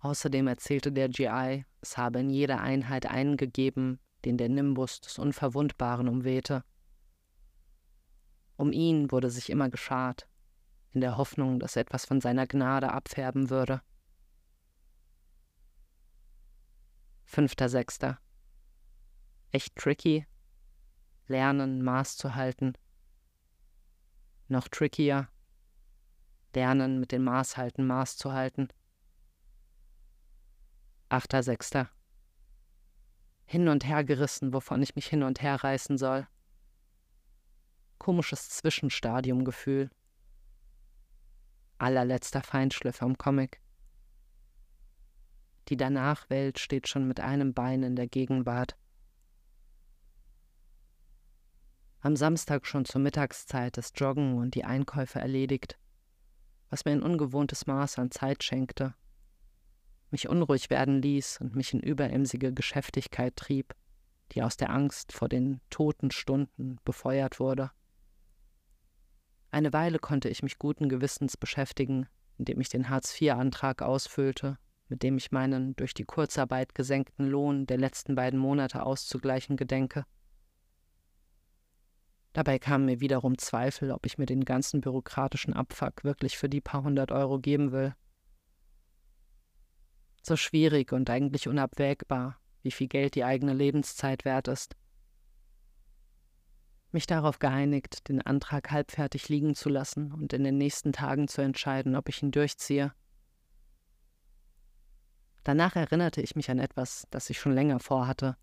Außerdem 0.00 0.46
erzählte 0.46 0.92
der 0.92 1.08
GI, 1.08 1.64
es 1.80 1.96
habe 1.96 2.20
in 2.20 2.30
jeder 2.30 2.60
Einheit 2.60 3.06
einen 3.06 3.36
gegeben, 3.36 3.98
den 4.24 4.36
der 4.36 4.48
Nimbus 4.48 5.00
des 5.00 5.18
Unverwundbaren 5.18 6.08
umwehte. 6.08 6.64
Um 8.56 8.72
ihn 8.72 9.10
wurde 9.10 9.30
sich 9.30 9.50
immer 9.50 9.68
geschart, 9.70 10.28
in 10.92 11.00
der 11.00 11.16
Hoffnung, 11.16 11.58
dass 11.60 11.76
etwas 11.76 12.04
von 12.04 12.20
seiner 12.20 12.46
Gnade 12.46 12.92
abfärben 12.92 13.50
würde. 13.50 13.82
5.6. 17.28 18.16
Echt 19.50 19.76
tricky. 19.76 20.26
Lernen, 21.26 21.82
Maß 21.82 22.16
zu 22.16 22.34
halten. 22.34 22.74
Noch 24.48 24.68
trickier. 24.68 25.28
Lernen, 26.54 26.98
mit 26.98 27.12
dem 27.12 27.24
Maßhalten 27.24 27.86
Maß 27.86 28.16
zu 28.16 28.32
halten. 28.32 28.68
8.6. 31.10 31.86
Hin 33.46 33.68
und 33.68 33.86
her 33.86 34.04
gerissen, 34.04 34.52
wovon 34.52 34.82
ich 34.82 34.96
mich 34.96 35.06
hin 35.06 35.22
und 35.22 35.40
her 35.40 35.62
reißen 35.62 35.96
soll. 35.96 36.26
Komisches 37.98 38.50
Zwischenstadiumgefühl. 38.50 39.90
Allerletzter 41.78 42.42
Feinschliff 42.42 43.02
am 43.02 43.16
Comic. 43.16 43.60
Die 45.68 45.76
Danachwelt 45.76 46.58
steht 46.58 46.88
schon 46.88 47.06
mit 47.06 47.20
einem 47.20 47.54
Bein 47.54 47.82
in 47.82 47.94
der 47.94 48.08
Gegenwart. 48.08 48.76
Am 52.00 52.14
Samstag 52.14 52.66
schon 52.66 52.84
zur 52.84 53.00
Mittagszeit 53.00 53.76
das 53.76 53.92
Joggen 53.96 54.38
und 54.38 54.54
die 54.54 54.64
Einkäufe 54.64 55.18
erledigt. 55.18 55.78
was 56.70 56.84
mir 56.84 56.92
ein 56.92 57.02
ungewohntes 57.02 57.66
Maß 57.66 57.98
an 57.98 58.10
Zeit 58.10 58.44
schenkte, 58.44 58.94
mich 60.10 60.28
unruhig 60.28 60.70
werden 60.70 61.02
ließ 61.02 61.40
und 61.40 61.54
mich 61.54 61.74
in 61.74 61.80
überemsige 61.80 62.52
Geschäftigkeit 62.52 63.36
trieb, 63.36 63.74
die 64.32 64.42
aus 64.42 64.56
der 64.56 64.70
Angst 64.70 65.12
vor 65.12 65.28
den 65.28 65.60
toten 65.70 66.10
Stunden 66.10 66.78
befeuert 66.84 67.40
wurde. 67.40 67.70
Eine 69.50 69.72
Weile 69.72 69.98
konnte 69.98 70.28
ich 70.28 70.42
mich 70.42 70.58
guten 70.58 70.88
Gewissens 70.88 71.36
beschäftigen, 71.36 72.06
indem 72.36 72.60
ich 72.60 72.68
den 72.68 72.90
Hartz-IV-Antrag 72.90 73.82
ausfüllte, 73.82 74.58
mit 74.88 75.02
dem 75.02 75.16
ich 75.16 75.32
meinen 75.32 75.74
durch 75.76 75.94
die 75.94 76.04
Kurzarbeit 76.04 76.74
gesenkten 76.74 77.26
Lohn 77.26 77.66
der 77.66 77.78
letzten 77.78 78.14
beiden 78.14 78.38
Monate 78.38 78.84
auszugleichen 78.84 79.56
gedenke. 79.56 80.04
Dabei 82.32 82.58
kamen 82.58 82.84
mir 82.84 83.00
wiederum 83.00 83.38
Zweifel, 83.38 83.90
ob 83.90 84.06
ich 84.06 84.18
mir 84.18 84.26
den 84.26 84.44
ganzen 84.44 84.80
bürokratischen 84.80 85.54
Abfuck 85.54 86.04
wirklich 86.04 86.38
für 86.38 86.48
die 86.48 86.60
paar 86.60 86.82
hundert 86.82 87.10
Euro 87.10 87.38
geben 87.38 87.72
will. 87.72 87.94
So 90.22 90.36
schwierig 90.36 90.92
und 90.92 91.08
eigentlich 91.10 91.48
unabwägbar, 91.48 92.38
wie 92.62 92.70
viel 92.70 92.88
Geld 92.88 93.14
die 93.14 93.24
eigene 93.24 93.54
Lebenszeit 93.54 94.24
wert 94.24 94.48
ist 94.48 94.76
mich 96.92 97.06
darauf 97.06 97.38
geeinigt, 97.38 98.08
den 98.08 98.22
Antrag 98.22 98.70
halbfertig 98.70 99.28
liegen 99.28 99.54
zu 99.54 99.68
lassen 99.68 100.12
und 100.12 100.32
in 100.32 100.44
den 100.44 100.56
nächsten 100.56 100.92
Tagen 100.92 101.28
zu 101.28 101.42
entscheiden, 101.42 101.96
ob 101.96 102.08
ich 102.08 102.22
ihn 102.22 102.30
durchziehe. 102.30 102.92
Danach 105.44 105.76
erinnerte 105.76 106.20
ich 106.20 106.36
mich 106.36 106.50
an 106.50 106.58
etwas, 106.58 107.06
das 107.10 107.30
ich 107.30 107.38
schon 107.38 107.52
länger 107.52 107.80
vorhatte, 107.80 108.36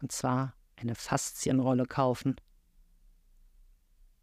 und 0.00 0.12
zwar 0.12 0.54
eine 0.76 0.94
Faszienrolle 0.94 1.84
kaufen. 1.84 2.36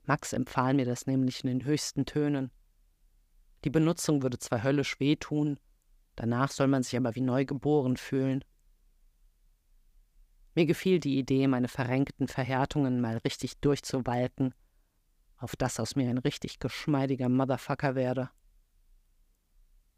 Max 0.08 0.32
empfahl 0.32 0.74
mir 0.74 0.86
das 0.86 1.06
nämlich 1.06 1.44
in 1.44 1.50
den 1.50 1.66
höchsten 1.66 2.06
Tönen. 2.06 2.50
Die 3.66 3.70
Benutzung 3.70 4.24
würde 4.24 4.40
zwar 4.40 4.64
höllisch 4.64 5.00
wehtun, 5.02 5.60
danach 6.16 6.50
soll 6.50 6.68
man 6.68 6.82
sich 6.82 6.96
aber 6.96 7.14
wie 7.16 7.22
neugeboren 7.22 7.98
fühlen. 7.98 8.44
Mir 10.56 10.66
gefiel 10.66 11.02
die 11.02 11.20
Idee, 11.20 11.48
meine 11.48 11.68
verrenkten 11.68 12.30
Verhärtungen 12.30 13.02
mal 13.02 13.18
richtig 13.18 13.60
durchzuwalken, 13.60 14.56
auf 15.36 15.58
das 15.58 15.80
aus 15.80 15.96
mir 15.98 16.10
ein 16.10 16.18
richtig 16.18 16.60
geschmeidiger 16.60 17.28
Motherfucker 17.28 17.94
werde. 17.94 18.30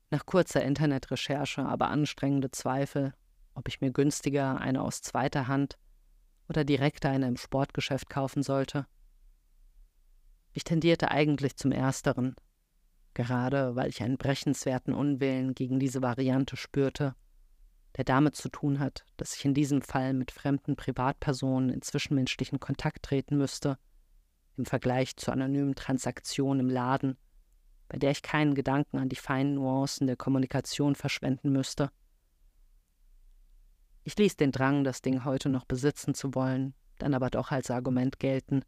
Nach 0.10 0.26
kurzer 0.26 0.64
Internetrecherche, 0.64 1.64
aber 1.64 1.90
anstrengende 1.90 2.50
Zweifel, 2.50 3.14
ob 3.54 3.68
ich 3.68 3.80
mir 3.80 3.92
günstiger 3.92 4.60
eine 4.60 4.82
aus 4.82 5.04
zweiter 5.04 5.48
Hand 5.48 5.78
oder 6.48 6.66
direkt 6.66 7.06
eine 7.06 7.28
im 7.28 7.38
Sportgeschäft 7.38 8.10
kaufen 8.10 8.42
sollte. 8.42 8.88
Ich 10.60 10.66
tendierte 10.66 11.10
eigentlich 11.10 11.56
zum 11.56 11.72
Ersteren, 11.72 12.36
gerade 13.14 13.78
weil 13.78 13.88
ich 13.88 14.04
einen 14.04 14.18
brechenswerten 14.18 14.94
Unwillen 14.94 15.56
gegen 15.56 15.80
diese 15.80 16.02
Variante 16.02 16.58
spürte 16.58 17.16
der 17.96 18.04
damit 18.04 18.36
zu 18.36 18.50
tun 18.50 18.80
hat, 18.80 19.06
dass 19.16 19.36
ich 19.36 19.46
in 19.46 19.54
diesem 19.54 19.82
Fall 19.82 20.14
mit 20.14 20.32
fremden 20.32 20.76
Privatpersonen 20.76 21.70
in 21.70 21.82
zwischenmenschlichen 21.82 22.60
Kontakt 22.60 23.04
treten 23.04 23.38
müsste, 23.38 23.78
im 24.58 24.66
Vergleich 24.66 25.16
zur 25.16 25.34
anonymen 25.34 25.76
Transaktion 25.76 26.60
im 26.60 26.70
Laden, 26.70 27.18
bei 27.88 27.98
der 27.98 28.12
ich 28.12 28.22
keinen 28.22 28.54
Gedanken 28.54 28.98
an 28.98 29.08
die 29.08 29.16
feinen 29.16 29.56
Nuancen 29.56 30.08
der 30.08 30.18
Kommunikation 30.18 30.96
verschwenden 30.96 31.52
müsste. 31.52 31.90
Ich 34.04 34.18
ließ 34.18 34.36
den 34.36 34.52
Drang, 34.52 34.84
das 34.84 35.02
Ding 35.02 35.24
heute 35.24 35.48
noch 35.48 35.66
besitzen 35.66 36.14
zu 36.14 36.36
wollen, 36.36 36.74
dann 36.98 37.14
aber 37.14 37.30
doch 37.30 37.52
als 37.52 37.72
Argument 37.72 38.20
gelten, 38.20 38.64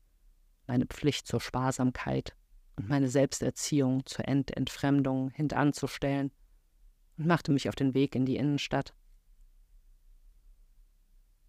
meine 0.71 0.85
Pflicht 0.85 1.27
zur 1.27 1.41
Sparsamkeit 1.41 2.33
und 2.77 2.87
meine 2.87 3.09
Selbsterziehung 3.09 4.05
zur 4.05 4.25
Ententfremdung 4.25 5.29
hintanzustellen 5.31 6.31
und 7.17 7.27
machte 7.27 7.51
mich 7.51 7.67
auf 7.67 7.75
den 7.75 7.93
Weg 7.93 8.15
in 8.15 8.25
die 8.25 8.37
Innenstadt. 8.37 8.93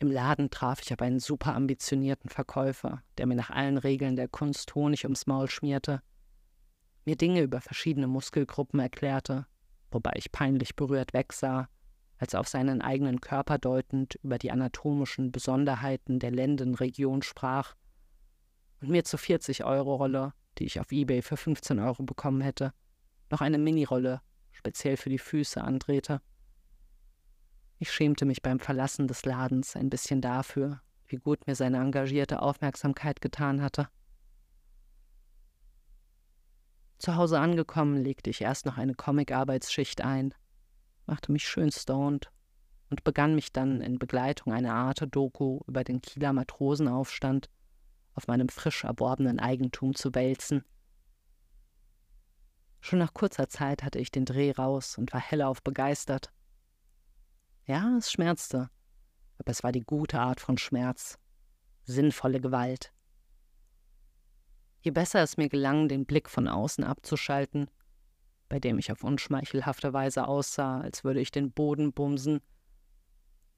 Im 0.00 0.11
Laden 0.11 0.50
traf 0.50 0.82
ich 0.82 0.92
aber 0.92 1.04
einen 1.04 1.20
super 1.20 1.54
ambitionierten 1.54 2.30
Verkäufer, 2.30 3.04
der 3.16 3.26
mir 3.26 3.37
nach 3.37 3.50
allen 3.50 3.78
Regeln 3.78 4.16
der 4.16 4.26
Kunst 4.26 4.74
Honig 4.74 5.04
ums 5.04 5.28
Maul 5.28 5.48
schmierte, 5.48 6.02
mir 7.04 7.14
Dinge 7.14 7.42
über 7.42 7.61
verschiedene 7.61 8.08
Muskelgruppen 8.08 8.80
erklärte, 8.80 9.46
wobei 9.92 10.14
ich 10.16 10.32
peinlich 10.32 10.74
berührt 10.74 11.12
wegsah, 11.12 11.68
als 12.18 12.35
auf 12.35 12.48
seinen 12.48 12.82
eigenen 12.82 13.20
Körper 13.20 13.58
deutend 13.58 14.16
über 14.24 14.38
die 14.38 14.50
anatomischen 14.50 15.30
Besonderheiten 15.30 16.18
der 16.18 16.32
Lendenregion 16.32 17.22
sprach 17.22 17.76
und 18.83 18.90
mir 18.90 19.05
zur 19.05 19.21
40-Euro-Rolle, 19.21 20.35
die 20.59 20.64
ich 20.64 20.81
auf 20.81 20.90
Ebay 20.90 21.23
für 21.23 21.37
15 21.37 21.79
Euro 21.79 22.03
bekommen 22.03 22.40
hätte, 22.40 22.75
noch 23.31 23.40
eine 23.40 23.59
Mini-Rolle 23.59 24.21
speziell 24.51 24.97
für 24.97 25.09
die 25.09 25.18
Füße 25.18 25.62
andrehte. 25.62 26.21
Ich 27.79 27.90
schämte 27.90 28.27
mich 28.27 28.42
beim 28.42 28.61
Verlassen 28.61 29.09
des 29.09 29.25
Ladens 29.25 29.77
ein 29.77 29.88
bisschen 29.88 30.21
dafür, 30.21 30.83
wie 31.07 31.16
gut 31.16 31.47
mir 31.47 31.55
seine 31.55 31.79
engagierte 31.79 32.42
Aufmerksamkeit 32.42 33.21
getan 33.21 33.62
hatte. 33.62 33.88
Zu 36.99 37.16
Hause 37.16 37.40
angekommen, 37.40 37.97
legte 37.97 38.31
ich 38.31 38.42
erst 38.42 38.66
noch 38.66 38.79
eine 38.79 38.95
Comic-Arbeitsschicht 38.95 40.03
ein, 40.03 40.35
machte 41.07 41.33
mich 41.33 41.49
schön 41.49 41.73
stoned 41.73 42.31
und 42.90 43.05
begann 43.05 43.35
mich 43.35 43.53
dann 43.53 43.81
in 43.81 43.99
Begleitung 43.99 44.53
einer 44.53 44.75
Art 44.75 45.05
Doku 45.11 45.61
über 45.66 45.83
den 45.83 46.01
Kieler 46.01 46.33
Matrosenaufstand 46.33 47.49
auf 48.14 48.27
meinem 48.27 48.48
frisch 48.48 48.85
erworbenen 48.85 49.40
Eigentum 49.40 49.94
zu 49.94 50.14
wälzen. 50.14 50.64
Schon 52.81 52.98
nach 52.98 53.14
kurzer 53.14 53.48
Zeit 53.48 53.83
hatte 53.83 53.98
ich 53.98 54.11
den 54.11 54.25
Dreh 54.25 54.51
raus 54.51 54.98
und 54.98 55.12
war 55.12 55.20
hellauf 55.20 55.62
begeistert. 55.62 56.33
Ja, 57.64 57.96
es 57.96 58.11
schmerzte, 58.11 58.70
aber 59.38 59.51
es 59.51 59.62
war 59.62 59.72
die 59.72 59.85
gute 59.85 60.18
Art 60.18 60.40
von 60.40 60.59
Schmerz, 60.59 61.18
sinnvolle 61.85 62.40
Gewalt. 62.40 62.92
Je 64.81 64.90
besser 64.90 65.22
es 65.22 65.37
mir 65.37 65.48
gelang, 65.48 65.88
den 65.88 66.07
Blick 66.07 66.29
von 66.29 66.48
außen 66.48 66.83
abzuschalten, 66.83 67.70
bei 68.48 68.59
dem 68.59 68.79
ich 68.79 68.90
auf 68.90 69.05
unschmeichelhafte 69.05 69.92
Weise 69.92 70.27
aussah, 70.27 70.81
als 70.81 71.05
würde 71.05 71.20
ich 71.20 71.31
den 71.31 71.53
Boden 71.53 71.92
bumsen, 71.92 72.40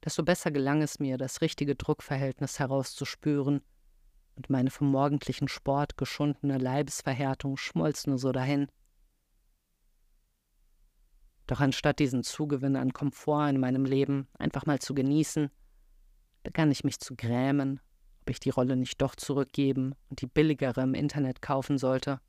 desto 0.03 0.23
besser 0.23 0.51
gelang 0.51 0.83
es 0.83 0.99
mir, 0.99 1.17
das 1.17 1.41
richtige 1.41 1.75
Druckverhältnis 1.75 2.59
herauszuspüren, 2.59 3.61
und 4.35 4.49
meine 4.49 4.69
vom 4.69 4.89
morgendlichen 4.89 5.47
Sport 5.47 5.97
geschundene 5.97 6.57
Leibesverhärtung 6.57 7.57
schmolz 7.57 8.07
nur 8.07 8.17
so 8.17 8.31
dahin. 8.31 8.67
Doch 11.47 11.59
anstatt 11.59 11.99
diesen 11.99 12.23
Zugewinn 12.23 12.75
an 12.75 12.93
Komfort 12.93 13.49
in 13.49 13.59
meinem 13.59 13.85
Leben 13.85 14.27
einfach 14.37 14.65
mal 14.65 14.79
zu 14.79 14.93
genießen, 14.95 15.51
begann 16.43 16.71
ich 16.71 16.83
mich 16.83 16.99
zu 16.99 17.15
grämen, 17.15 17.79
ob 18.21 18.29
ich 18.31 18.39
die 18.39 18.49
Rolle 18.49 18.75
nicht 18.75 19.01
doch 19.01 19.15
zurückgeben 19.15 19.95
und 20.09 20.21
die 20.21 20.27
billigere 20.27 20.81
im 20.81 20.95
Internet 20.95 21.41
kaufen 21.41 21.77
sollte. 21.77 22.19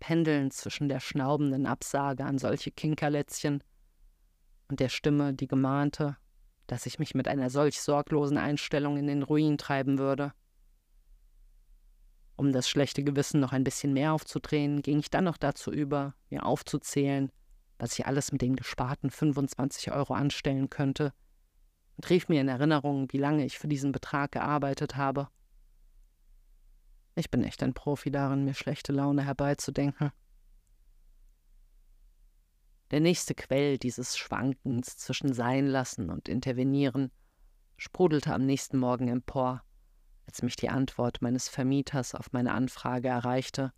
Pendeln 0.00 0.50
zwischen 0.50 0.88
der 0.88 1.00
schnaubenden 1.00 1.64
Absage 1.64 2.24
an 2.24 2.38
solche 2.38 2.70
Kinkerlätzchen 2.70 3.62
und 4.68 4.80
der 4.80 4.88
Stimme, 4.88 5.32
die 5.32 5.46
gemahnte, 5.46 6.16
dass 6.72 6.86
ich 6.86 6.98
mich 6.98 7.14
mit 7.14 7.28
einer 7.28 7.50
solch 7.50 7.82
sorglosen 7.82 8.38
Einstellung 8.38 8.96
in 8.96 9.06
den 9.06 9.22
Ruin 9.22 9.58
treiben 9.58 9.98
würde. 9.98 10.32
Um 12.34 12.50
das 12.50 12.66
schlechte 12.66 13.04
Gewissen 13.04 13.40
noch 13.40 13.52
ein 13.52 13.62
bisschen 13.62 13.92
mehr 13.92 14.14
aufzudrehen, 14.14 14.80
ging 14.80 14.98
ich 14.98 15.10
dann 15.10 15.24
noch 15.24 15.36
dazu 15.36 15.70
über, 15.70 16.14
mir 16.30 16.46
aufzuzählen, 16.46 17.30
was 17.78 17.98
ich 17.98 18.06
alles 18.06 18.32
mit 18.32 18.40
den 18.40 18.56
gesparten 18.56 19.10
25 19.10 19.92
Euro 19.92 20.14
anstellen 20.14 20.70
könnte, 20.70 21.12
und 21.98 22.08
rief 22.08 22.30
mir 22.30 22.40
in 22.40 22.48
Erinnerung, 22.48 23.12
wie 23.12 23.18
lange 23.18 23.44
ich 23.44 23.58
für 23.58 23.68
diesen 23.68 23.92
Betrag 23.92 24.32
gearbeitet 24.32 24.96
habe. 24.96 25.28
Ich 27.16 27.30
bin 27.30 27.44
echt 27.44 27.62
ein 27.62 27.74
Profi 27.74 28.10
darin, 28.10 28.46
mir 28.46 28.54
schlechte 28.54 28.94
Laune 28.94 29.26
herbeizudenken. 29.26 30.10
Der 32.92 33.00
nächste 33.00 33.34
Quell 33.34 33.78
dieses 33.78 34.16
Schwankens 34.16 34.96
zwischen 34.96 35.32
Seinlassen 35.32 36.10
und 36.10 36.28
Intervenieren 36.28 37.10
sprudelte 37.76 38.32
am 38.32 38.46
nächsten 38.46 38.78
Morgen 38.78 39.08
empor 39.08 39.64
als 40.26 40.42
mich 40.42 40.56
die 40.56 40.68
Antwort 40.68 41.20
meines 41.20 41.48
Vermieters 41.48 42.14
auf 42.14 42.32
meine 42.32 42.52
Anfrage 42.52 43.08
erreichte, 43.08 43.72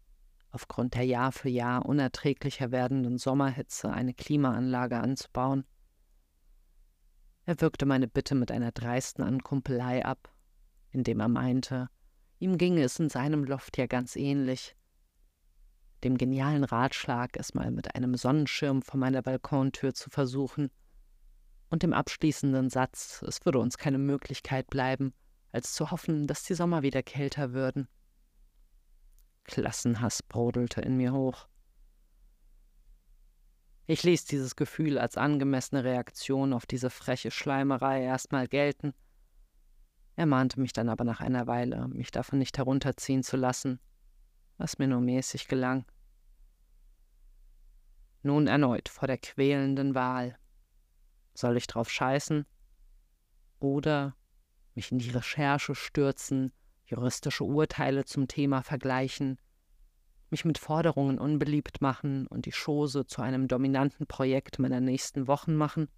aufgrund 0.51 0.95
der 0.95 1.05
Jahr 1.05 1.33
für 1.33 1.49
Jahr 1.49 1.85
unerträglicher 1.87 2.71
werdenden 2.71 3.19
Sommerhitze 3.19 3.93
eine 3.93 4.15
Klimaanlage 4.15 4.99
anzubauen. 4.99 5.65
Er 7.45 7.61
wirkte 7.61 7.87
meine 7.87 8.09
Bitte 8.09 8.35
mit 8.35 8.51
einer 8.51 8.73
dreisten 8.73 9.23
Ankumpelei 9.23 10.05
ab, 10.05 10.33
indem 10.91 11.21
er 11.21 11.29
meinte, 11.29 11.89
ihm 12.39 12.57
ginge 12.57 12.83
es 12.83 12.99
in 12.99 13.09
seinem 13.09 13.45
Loft 13.45 13.77
ja 13.77 13.87
ganz 13.87 14.17
ähnlich. 14.17 14.77
Dem 16.05 16.19
genialen 16.19 16.65
Ratschlag, 16.65 17.37
es 17.39 17.55
mal 17.55 17.71
mit 17.71 17.95
einem 17.95 18.15
Sonnenschirm 18.15 18.83
vor 18.83 19.01
meiner 19.01 19.23
Balkontür 19.23 19.95
zu 19.95 20.11
versuchen, 20.11 20.71
und 21.71 21.83
dem 21.83 21.95
abschließenden 21.95 22.71
Satz, 22.71 23.25
es 23.27 23.45
würde 23.45 23.59
uns 23.59 23.79
keine 23.79 23.99
Möglichkeit 23.99 24.69
bleiben, 24.69 25.15
als 25.51 25.73
zu 25.73 25.91
hoffen, 25.91 26.27
dass 26.27 26.45
die 26.45 26.55
Sommer 26.55 26.83
wieder 26.83 27.03
kälter 27.03 27.53
würden. 27.53 27.89
Klassenhass 29.45 30.23
brodelte 30.23 30.83
in 30.83 30.97
mir 30.97 31.13
hoch. 31.13 31.49
Ich 33.87 34.03
ließ 34.03 34.27
dieses 34.27 34.57
Gefühl 34.57 34.99
als 34.99 35.17
angemessene 35.17 35.85
Reaktion 35.85 36.53
auf 36.53 36.67
diese 36.67 36.91
freche 36.91 37.31
Schleimerei 37.31 38.03
erstmal 38.03 38.47
gelten. 38.47 38.95
Er 40.17 40.27
mahnte 40.27 40.61
mich 40.61 40.73
dann 40.73 40.89
aber 40.89 41.05
nach 41.05 41.21
einer 41.21 41.47
Weile, 41.47 41.89
mich 41.89 42.11
davon 42.11 42.39
nicht 42.39 42.57
herunterziehen 42.57 43.23
zu 43.23 43.37
lassen, 43.37 43.81
was 44.59 44.79
mir 44.79 44.87
nur 44.87 45.01
mäßig 45.01 45.49
gelang. 45.49 45.85
Nun 48.25 48.47
erneut 48.47 48.89
vor 48.89 49.07
der 49.07 49.19
quälenden 49.19 49.95
Wahl. 49.95 50.39
Soll 51.35 51.59
ich 51.59 51.67
drauf 51.67 51.91
scheißen? 51.91 52.47
Oder 53.61 54.17
mich 54.75 54.91
in 54.91 54.99
die 54.99 55.11
Recherche 55.11 55.75
stürzen, 55.75 56.51
juristische 56.87 57.45
Urteile 57.45 58.07
zum 58.07 58.27
Thema 58.27 58.63
vergleichen, 58.63 59.39
mich 60.31 60.47
mit 60.47 60.57
Forderungen 60.57 61.19
unbeliebt 61.19 61.83
machen 61.83 62.27
und 62.27 62.47
die 62.47 62.53
Chose 62.53 63.05
zu 63.05 63.21
einem 63.21 63.47
dominanten 63.47 64.07
Projekt 64.07 64.59
meiner 64.59 64.81
nächsten 64.81 65.29
Wochen 65.29 65.55
machen? 65.55 65.91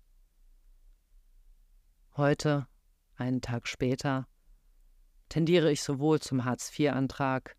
Heute, 2.16 2.66
einen 3.14 3.40
Tag 3.40 3.68
später, 3.68 4.26
tendiere 5.28 5.70
ich 5.70 5.80
sowohl 5.80 6.18
zum 6.18 6.44
Hartz-IV-Antrag, 6.44 7.56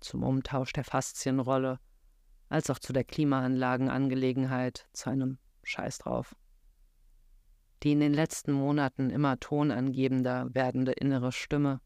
zum 0.00 0.22
Umtausch 0.22 0.74
der 0.74 0.84
Faszienrolle, 0.84 1.80
als 2.52 2.68
auch 2.68 2.78
zu 2.78 2.92
der 2.92 3.04
Klimaanlagenangelegenheit, 3.04 4.86
zu 4.92 5.08
einem 5.08 5.38
Scheiß 5.62 5.98
drauf. 5.98 6.36
Die 7.82 7.92
in 7.92 8.00
den 8.00 8.12
letzten 8.12 8.52
Monaten 8.52 9.08
immer 9.08 9.40
tonangebender 9.40 10.54
werdende 10.54 10.92
innere 10.92 11.32
Stimme, 11.32 11.80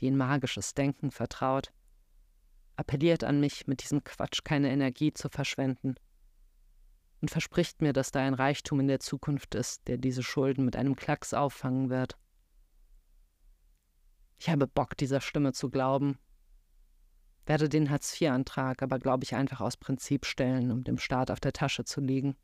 die 0.00 0.06
in 0.06 0.16
magisches 0.16 0.72
Denken 0.72 1.10
vertraut, 1.10 1.74
appelliert 2.76 3.22
an 3.22 3.38
mich, 3.38 3.66
mit 3.66 3.82
diesem 3.82 4.02
Quatsch 4.02 4.44
keine 4.44 4.70
Energie 4.70 5.12
zu 5.12 5.28
verschwenden 5.28 5.96
und 7.20 7.30
verspricht 7.30 7.82
mir, 7.82 7.92
dass 7.92 8.10
da 8.10 8.20
ein 8.20 8.34
Reichtum 8.34 8.80
in 8.80 8.88
der 8.88 9.00
Zukunft 9.00 9.54
ist, 9.54 9.86
der 9.88 9.98
diese 9.98 10.22
Schulden 10.22 10.64
mit 10.64 10.76
einem 10.76 10.96
Klacks 10.96 11.34
auffangen 11.34 11.90
wird. 11.90 12.16
Ich 14.38 14.48
habe 14.48 14.66
Bock, 14.66 14.96
dieser 14.96 15.20
Stimme 15.20 15.52
zu 15.52 15.68
glauben, 15.68 16.18
werde 17.48 17.68
den 17.68 17.90
Hartz-IV-Antrag 17.90 18.82
aber, 18.82 18.98
glaube 18.98 19.24
ich, 19.24 19.34
einfach 19.34 19.60
aus 19.60 19.76
Prinzip 19.76 20.26
stellen, 20.26 20.70
um 20.70 20.84
dem 20.84 20.98
Staat 20.98 21.30
auf 21.30 21.40
der 21.40 21.52
Tasche 21.52 21.84
zu 21.84 22.00
liegen. 22.00 22.36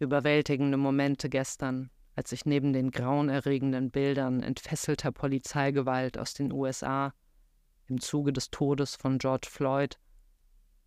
Überwältigende 0.00 0.76
Momente 0.76 1.28
gestern, 1.28 1.90
als 2.16 2.32
ich 2.32 2.46
neben 2.46 2.72
den 2.72 2.90
grauenerregenden 2.90 3.90
Bildern 3.90 4.42
entfesselter 4.42 5.12
Polizeigewalt 5.12 6.18
aus 6.18 6.34
den 6.34 6.52
USA 6.52 7.14
im 7.86 8.00
Zuge 8.00 8.32
des 8.32 8.50
Todes 8.50 8.96
von 8.96 9.18
George 9.18 9.48
Floyd 9.50 9.98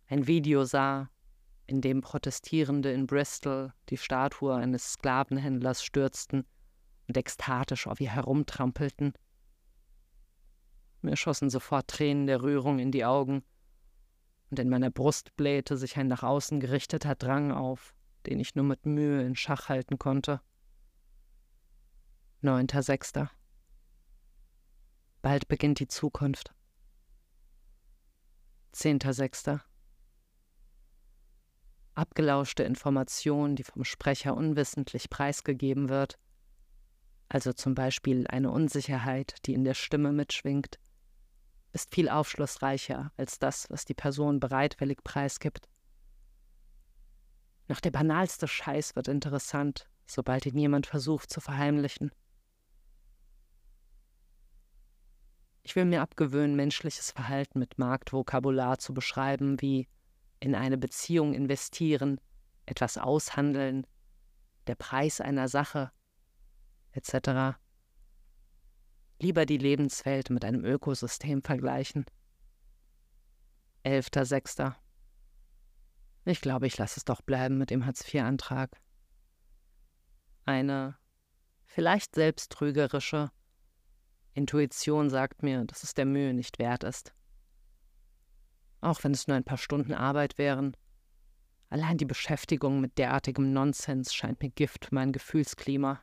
ein 0.06 0.26
Video 0.26 0.64
sah, 0.64 1.08
in 1.66 1.80
dem 1.80 2.02
Protestierende 2.02 2.92
in 2.92 3.06
Bristol 3.06 3.72
die 3.88 3.96
Statue 3.96 4.54
eines 4.54 4.92
Sklavenhändlers 4.92 5.82
stürzten 5.82 6.44
und 7.08 7.16
ekstatisch 7.16 7.86
auf 7.86 8.00
ihr 8.00 8.10
herumtrampelten. 8.10 9.14
Mir 11.04 11.16
schossen 11.16 11.50
sofort 11.50 11.88
Tränen 11.88 12.26
der 12.26 12.42
Rührung 12.42 12.78
in 12.78 12.90
die 12.90 13.04
Augen, 13.04 13.44
und 14.50 14.58
in 14.58 14.70
meiner 14.70 14.90
Brust 14.90 15.36
blähte 15.36 15.76
sich 15.76 15.98
ein 15.98 16.08
nach 16.08 16.22
außen 16.22 16.60
gerichteter 16.60 17.14
Drang 17.14 17.52
auf, 17.52 17.94
den 18.24 18.40
ich 18.40 18.54
nur 18.54 18.64
mit 18.64 18.86
Mühe 18.86 19.22
in 19.22 19.36
Schach 19.36 19.68
halten 19.68 19.98
konnte. 19.98 20.40
9.6. 22.42 23.28
Bald 25.20 25.46
beginnt 25.46 25.78
die 25.78 25.88
Zukunft. 25.88 26.54
10.6. 28.72 29.60
Abgelauschte 31.94 32.62
Information, 32.62 33.56
die 33.56 33.64
vom 33.64 33.84
Sprecher 33.84 34.34
unwissentlich 34.34 35.10
preisgegeben 35.10 35.90
wird, 35.90 36.18
also 37.28 37.52
zum 37.52 37.74
Beispiel 37.74 38.26
eine 38.26 38.50
Unsicherheit, 38.50 39.34
die 39.44 39.52
in 39.52 39.64
der 39.64 39.74
Stimme 39.74 40.10
mitschwingt, 40.10 40.78
ist 41.74 41.92
viel 41.94 42.08
aufschlussreicher 42.08 43.12
als 43.16 43.38
das, 43.38 43.68
was 43.68 43.84
die 43.84 43.94
Person 43.94 44.40
bereitwillig 44.40 45.02
preisgibt. 45.02 45.68
Noch 47.66 47.80
der 47.80 47.90
banalste 47.90 48.46
Scheiß 48.46 48.94
wird 48.94 49.08
interessant, 49.08 49.88
sobald 50.06 50.46
ihn 50.46 50.56
jemand 50.56 50.86
versucht 50.86 51.30
zu 51.30 51.40
verheimlichen. 51.40 52.12
Ich 55.64 55.74
will 55.74 55.86
mir 55.86 56.02
abgewöhnen, 56.02 56.56
menschliches 56.56 57.10
Verhalten 57.10 57.58
mit 57.58 57.78
Marktvokabular 57.78 58.78
zu 58.78 58.94
beschreiben, 58.94 59.60
wie 59.60 59.88
in 60.38 60.54
eine 60.54 60.78
Beziehung 60.78 61.32
investieren, 61.32 62.20
etwas 62.66 62.98
aushandeln, 62.98 63.86
der 64.66 64.74
Preis 64.74 65.20
einer 65.20 65.48
Sache, 65.48 65.90
etc. 66.92 67.58
Lieber 69.20 69.46
die 69.46 69.58
Lebenswelt 69.58 70.30
mit 70.30 70.44
einem 70.44 70.64
Ökosystem 70.64 71.42
vergleichen. 71.42 72.04
11.06. 73.84 74.74
Ich 76.24 76.40
glaube, 76.40 76.66
ich 76.66 76.78
lasse 76.78 76.98
es 76.98 77.04
doch 77.04 77.20
bleiben 77.20 77.58
mit 77.58 77.70
dem 77.70 77.84
Hartz-IV-Antrag. 77.84 78.80
Eine 80.46 80.96
vielleicht 81.64 82.14
selbsttrügerische 82.14 83.30
Intuition 84.32 85.10
sagt 85.10 85.42
mir, 85.42 85.64
dass 85.64 85.84
es 85.84 85.94
der 85.94 86.06
Mühe 86.06 86.34
nicht 86.34 86.58
wert 86.58 86.82
ist. 86.82 87.14
Auch 88.80 89.02
wenn 89.04 89.12
es 89.12 89.26
nur 89.26 89.36
ein 89.36 89.44
paar 89.44 89.58
Stunden 89.58 89.94
Arbeit 89.94 90.38
wären. 90.38 90.76
Allein 91.70 91.98
die 91.98 92.04
Beschäftigung 92.04 92.80
mit 92.80 92.98
derartigem 92.98 93.52
Nonsens 93.52 94.14
scheint 94.14 94.42
mir 94.42 94.50
Gift 94.50 94.86
für 94.86 94.94
mein 94.94 95.12
Gefühlsklima. 95.12 96.00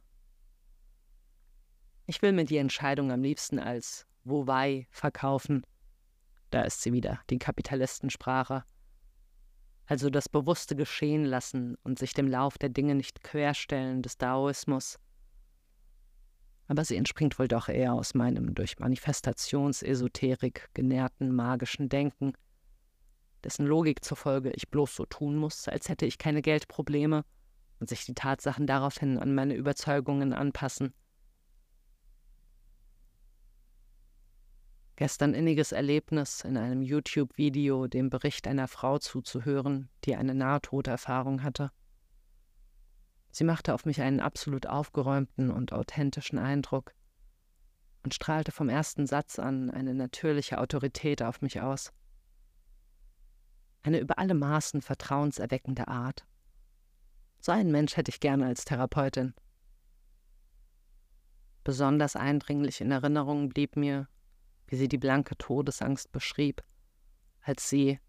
Ich 2.11 2.21
will 2.21 2.33
mir 2.33 2.43
die 2.43 2.57
Entscheidung 2.57 3.09
am 3.09 3.23
liebsten 3.23 3.57
als 3.57 4.05
Wobei 4.25 4.85
verkaufen. 4.91 5.65
Da 6.49 6.63
ist 6.63 6.81
sie 6.81 6.91
wieder, 6.91 7.21
die 7.29 7.39
Kapitalistensprache. 7.39 8.65
Also 9.85 10.09
das 10.09 10.27
bewusste 10.27 10.75
Geschehen 10.75 11.23
lassen 11.23 11.77
und 11.83 11.97
sich 11.97 12.13
dem 12.13 12.27
Lauf 12.27 12.57
der 12.57 12.67
Dinge 12.67 12.95
nicht 12.95 13.23
querstellen 13.23 14.01
des 14.01 14.17
Daoismus– 14.17 14.99
aber 16.71 16.85
sie 16.85 16.95
entspringt 16.95 17.37
wohl 17.37 17.49
doch 17.49 17.67
eher 17.67 17.91
aus 17.91 18.13
meinem 18.13 18.55
durch 18.55 18.79
Manifestationsesoterik 18.79 20.69
genährten 20.73 21.35
magischen 21.35 21.89
Denken, 21.89 22.31
dessen 23.43 23.65
Logik 23.65 24.05
zufolge 24.05 24.51
ich 24.51 24.69
bloß 24.69 24.95
so 24.95 25.05
tun 25.05 25.35
muss, 25.35 25.67
als 25.67 25.89
hätte 25.89 26.05
ich 26.05 26.17
keine 26.17 26.41
Geldprobleme 26.41 27.25
und 27.81 27.89
sich 27.89 28.05
die 28.05 28.13
Tatsachen 28.13 28.67
daraufhin 28.67 29.17
an 29.17 29.35
meine 29.35 29.55
Überzeugungen 29.55 30.31
anpassen. 30.31 30.93
Gestern 35.01 35.33
inniges 35.33 35.71
Erlebnis 35.71 36.41
in 36.41 36.57
einem 36.57 36.83
YouTube-Video 36.83 37.87
dem 37.87 38.11
Bericht 38.11 38.45
einer 38.45 38.67
Frau 38.67 38.99
zuzuhören, 38.99 39.89
die 40.05 40.15
eine 40.15 40.35
Nahtoderfahrung 40.35 41.41
hatte. 41.41 41.71
Sie 43.31 43.43
machte 43.43 43.73
auf 43.73 43.87
mich 43.87 43.99
einen 43.99 44.19
absolut 44.19 44.67
aufgeräumten 44.67 45.49
und 45.49 45.73
authentischen 45.73 46.37
Eindruck 46.37 46.93
und 48.03 48.13
strahlte 48.13 48.51
vom 48.51 48.69
ersten 48.69 49.07
Satz 49.07 49.39
an 49.39 49.71
eine 49.71 49.95
natürliche 49.95 50.59
Autorität 50.59 51.23
auf 51.23 51.41
mich 51.41 51.61
aus. 51.61 51.91
Eine 53.81 53.97
über 53.97 54.19
alle 54.19 54.35
Maßen 54.35 54.83
vertrauenserweckende 54.83 55.87
Art. 55.87 56.27
So 57.39 57.51
einen 57.51 57.71
Mensch 57.71 57.97
hätte 57.97 58.11
ich 58.11 58.19
gerne 58.19 58.45
als 58.45 58.65
Therapeutin. 58.65 59.33
Besonders 61.63 62.15
eindringlich 62.15 62.81
in 62.81 62.91
Erinnerung 62.91 63.49
blieb 63.49 63.75
mir, 63.75 64.07
wie 64.71 64.77
sie 64.77 64.87
die 64.87 64.97
blanke 64.97 65.37
Todesangst 65.37 66.13
beschrieb, 66.13 66.63
als 67.41 67.67
sie 67.67 67.99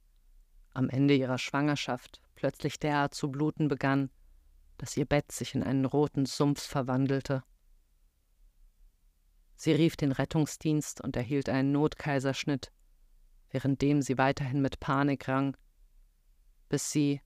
am 0.73 0.89
Ende 0.89 1.17
ihrer 1.17 1.39
Schwangerschaft 1.39 2.23
plötzlich 2.37 2.79
derart 2.79 3.15
zu 3.15 3.33
bluten 3.33 3.67
begann, 3.67 4.11
dass 4.79 4.97
ihr 4.97 5.05
Bett 5.05 5.33
sich 5.33 5.57
in 5.57 5.65
einen 5.65 5.85
roten 5.85 6.25
Sumpf 6.25 6.63
verwandelte. 6.63 7.43
Sie 9.57 9.73
rief 9.73 9.97
den 9.97 10.13
Rettungsdienst 10.13 11.01
und 11.01 11.17
erhielt 11.17 11.49
einen 11.49 11.73
Notkaiserschnitt, 11.73 12.71
währenddem 13.51 14.01
sie 14.01 14.17
weiterhin 14.17 14.63
mit 14.63 14.79
Panik 14.79 15.29
rang, 15.29 15.57
bis 16.69 16.93
sie, 16.93 17.21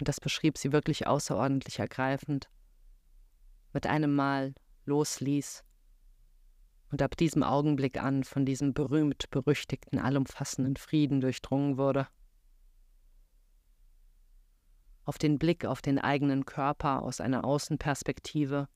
und 0.00 0.08
das 0.08 0.18
beschrieb 0.18 0.58
sie 0.58 0.72
wirklich 0.72 1.06
außerordentlich 1.06 1.78
ergreifend, 1.78 2.50
mit 3.72 3.86
einem 3.86 4.12
Mal 4.16 4.52
losließ 4.84 5.62
und 6.94 7.02
ab 7.02 7.16
diesem 7.16 7.42
Augenblick 7.42 8.00
an 8.00 8.22
von 8.22 8.46
diesem 8.46 8.72
berühmt 8.72 9.28
berüchtigten 9.30 9.98
allumfassenden 9.98 10.76
Frieden 10.76 11.20
durchdrungen 11.20 11.76
wurde. 11.76 12.06
Auf 15.04 15.18
den 15.18 15.40
Blick 15.40 15.64
auf 15.64 15.82
den 15.82 15.98
eigenen 15.98 16.46
Körper 16.46 17.02
aus 17.02 17.20
einer 17.20 17.44
Außenperspektive 17.44 18.68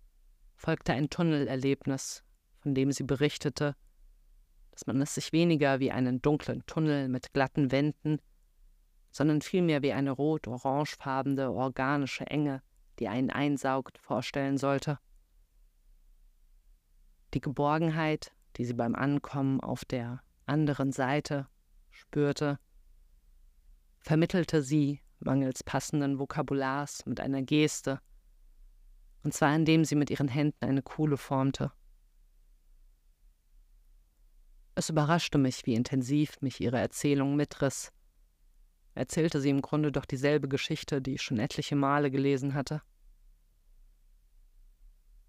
folgte 0.57 0.94
ein 0.94 1.11
Tunnelerlebnis, 1.11 2.24
von 2.59 2.74
dem 2.74 2.90
sie 2.90 3.04
berichtete, 3.04 3.76
dass 4.72 4.88
man 4.88 5.00
es 5.00 5.14
sich 5.14 5.33
weniger 5.33 5.78
wie 5.78 5.92
einen 5.92 6.20
dunklen 6.20 6.66
Tunnel 6.66 7.09
mit 7.09 7.33
glatten 7.33 7.70
Wänden, 7.70 8.18
sondern 9.12 9.42
vielmehr 9.42 9.83
wie 9.83 9.92
eine 9.92 10.11
rot-orangefarbene 10.11 11.52
organische 11.52 12.26
Enge, 12.26 12.62
die 12.98 13.07
einen 13.07 13.31
einsaugt, 13.31 13.96
vorstellen 13.98 14.59
sollte. 14.59 14.98
Die 17.34 17.40
Geborgenheit, 17.40 18.32
die 18.56 18.64
sie 18.64 18.74
beim 18.74 18.94
Ankommen 18.94 19.60
auf 19.60 19.84
der 19.84 20.22
anderen 20.46 20.92
Seite 20.92 21.46
spürte, 21.90 22.58
vermittelte 24.00 24.62
sie 24.62 25.00
mangels 25.20 25.62
passenden 25.62 26.18
Vokabulars 26.18 27.04
mit 27.06 27.20
einer 27.20 27.42
Geste, 27.42 28.00
und 29.22 29.34
zwar 29.34 29.54
indem 29.54 29.84
sie 29.84 29.96
mit 29.96 30.10
ihren 30.10 30.28
Händen 30.28 30.64
eine 30.64 30.82
Kuhle 30.82 31.16
formte. 31.16 31.72
Es 34.74 34.88
überraschte 34.88 35.38
mich, 35.38 35.66
wie 35.66 35.74
intensiv 35.74 36.40
mich 36.40 36.60
ihre 36.60 36.78
Erzählung 36.78 37.34
mitriss. 37.34 37.92
Erzählte 38.94 39.40
sie 39.40 39.50
im 39.50 39.60
Grunde 39.60 39.92
doch 39.92 40.04
dieselbe 40.04 40.48
Geschichte, 40.48 41.02
die 41.02 41.14
ich 41.14 41.22
schon 41.22 41.40
etliche 41.40 41.76
Male 41.76 42.10
gelesen 42.10 42.54
hatte. 42.54 42.80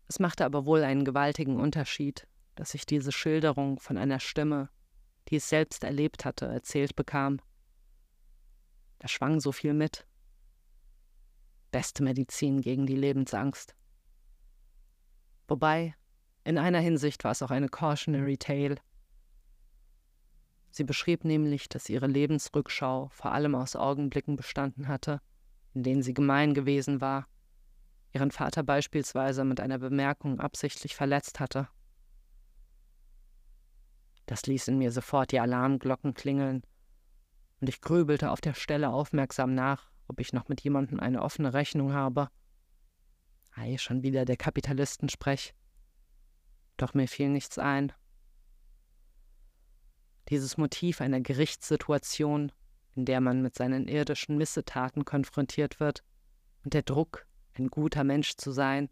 Es 0.10 0.19
machte 0.19 0.43
aber 0.43 0.65
wohl 0.65 0.84
einen 0.84 1.06
gewaltigen 1.06 1.60
Unterschied, 1.60 2.28
dass 2.56 2.74
ich 2.74 2.88
diese 2.88 3.12
Schilderung 3.12 3.80
von 3.80 3.95
einer 3.95 4.19
Stimme, 4.19 4.69
die 5.28 5.36
es 5.36 5.48
selbst 5.48 5.84
erlebt 5.84 6.26
hatte, 6.26 6.48
erzählt 6.48 6.95
bekam. 6.95 7.39
Da 8.98 9.08
schwang 9.08 9.39
so 9.39 9.52
viel 9.52 9.76
mit. 9.76 10.08
Beste 11.72 12.04
Medizin 12.04 12.62
gegen 12.62 12.88
die 12.88 12.95
Lebensangst. 12.95 13.76
Wobei, 15.48 15.95
in 16.43 16.58
einer 16.58 16.80
Hinsicht 16.80 17.24
war 17.24 17.32
es 17.32 17.43
auch 17.43 17.52
eine 17.52 17.69
cautionary 17.69 18.38
tale. 18.38 18.78
Sie 20.72 20.84
beschrieb 20.84 21.24
nämlich, 21.24 21.69
dass 21.69 21.88
ihre 21.88 22.08
Lebensrückschau 22.08 23.10
vor 23.10 23.32
allem 23.32 23.54
aus 23.54 23.76
Augenblicken 23.76 24.36
bestanden 24.36 24.88
hatte, 24.88 25.22
in 25.76 25.84
denen 25.84 26.02
sie 26.02 26.15
gemein 26.15 26.56
gewesen 26.56 27.00
war, 27.00 27.28
ihren 28.13 28.32
Vater 28.32 28.63
beispielsweise 28.63 29.43
mit 29.43 29.60
einer 29.60 29.80
Bemerkung 29.80 30.39
absichtlich 30.39 30.95
verletzt 30.95 31.39
hatte. 31.39 31.67
Das 34.26 34.45
ließ 34.45 34.67
in 34.67 34.78
mir 34.78 34.91
sofort 34.91 35.32
die 35.32 35.39
Alarmglocken 35.39 36.13
klingeln 36.13 36.63
und 37.62 37.69
ich 37.69 37.82
grübelte 37.82 38.32
auf 38.32 38.41
der 38.41 38.54
Stelle 38.54 38.89
aufmerksam 38.89 39.54
nach, 39.54 39.89
ob 40.08 40.19
ich 40.19 40.34
noch 40.34 40.48
mit 40.48 40.62
jemandem 40.62 41.00
eine 41.00 41.22
offene 41.22 41.54
Rechnung 41.54 41.93
habe. 41.93 42.30
Ei, 43.52 43.78
schon 43.78 44.04
wieder 44.04 44.26
der 44.26 44.38
Kapitalistensprech. 44.38 45.54
Doch 46.78 46.93
mir 46.93 47.08
fiel 47.08 47.30
nichts 47.30 47.58
ein. 47.58 47.91
Dieses 50.30 50.58
Motiv 50.58 51.02
einer 51.02 51.19
Gerichtssituation, 51.19 52.52
in 52.95 53.06
der 53.06 53.19
man 53.19 53.41
mit 53.41 53.56
seinen 53.56 53.88
irdischen 53.88 54.38
Missetaten 54.38 55.04
konfrontiert 55.04 55.80
wird, 55.80 56.04
und 56.63 56.74
der 56.74 56.84
Druck, 56.84 57.26
ein 57.60 57.69
guter 57.69 58.04
Mensch 58.04 58.36
zu 58.36 58.52
sein, 58.52 58.89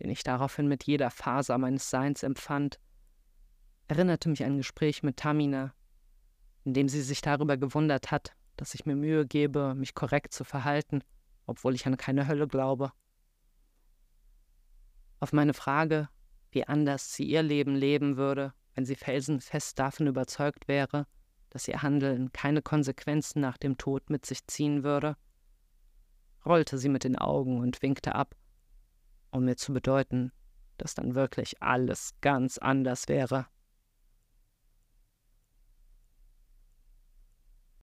den 0.00 0.10
ich 0.10 0.22
daraufhin 0.22 0.68
mit 0.68 0.84
jeder 0.84 1.10
Faser 1.10 1.58
meines 1.58 1.90
Seins 1.90 2.22
empfand, 2.22 2.78
erinnerte 3.88 4.28
mich 4.28 4.44
an 4.44 4.52
ein 4.52 4.58
Gespräch 4.58 5.02
mit 5.02 5.18
Tamina, 5.18 5.74
in 6.64 6.74
dem 6.74 6.88
sie 6.88 7.02
sich 7.02 7.20
darüber 7.20 7.56
gewundert 7.56 8.10
hat, 8.10 8.32
dass 8.56 8.74
ich 8.74 8.86
mir 8.86 8.96
Mühe 8.96 9.26
gebe, 9.26 9.74
mich 9.74 9.94
korrekt 9.94 10.32
zu 10.32 10.44
verhalten, 10.44 11.02
obwohl 11.46 11.74
ich 11.74 11.86
an 11.86 11.96
keine 11.96 12.28
Hölle 12.28 12.48
glaube. 12.48 12.92
Auf 15.20 15.32
meine 15.32 15.54
Frage, 15.54 16.08
wie 16.50 16.66
anders 16.66 17.14
sie 17.14 17.24
ihr 17.24 17.42
Leben 17.42 17.74
leben 17.74 18.16
würde, 18.16 18.54
wenn 18.74 18.84
sie 18.84 18.96
felsenfest 18.96 19.78
davon 19.78 20.06
überzeugt 20.06 20.68
wäre, 20.68 21.06
dass 21.50 21.68
ihr 21.68 21.82
Handeln 21.82 22.32
keine 22.32 22.62
Konsequenzen 22.62 23.40
nach 23.40 23.58
dem 23.58 23.76
Tod 23.76 24.08
mit 24.08 24.24
sich 24.24 24.46
ziehen 24.46 24.84
würde, 24.84 25.16
rollte 26.44 26.78
sie 26.78 26.88
mit 26.88 27.04
den 27.04 27.16
Augen 27.16 27.58
und 27.58 27.82
winkte 27.82 28.14
ab, 28.14 28.34
um 29.30 29.44
mir 29.44 29.56
zu 29.56 29.72
bedeuten, 29.72 30.32
dass 30.78 30.94
dann 30.94 31.14
wirklich 31.14 31.62
alles 31.62 32.14
ganz 32.20 32.58
anders 32.58 33.08
wäre. 33.08 33.46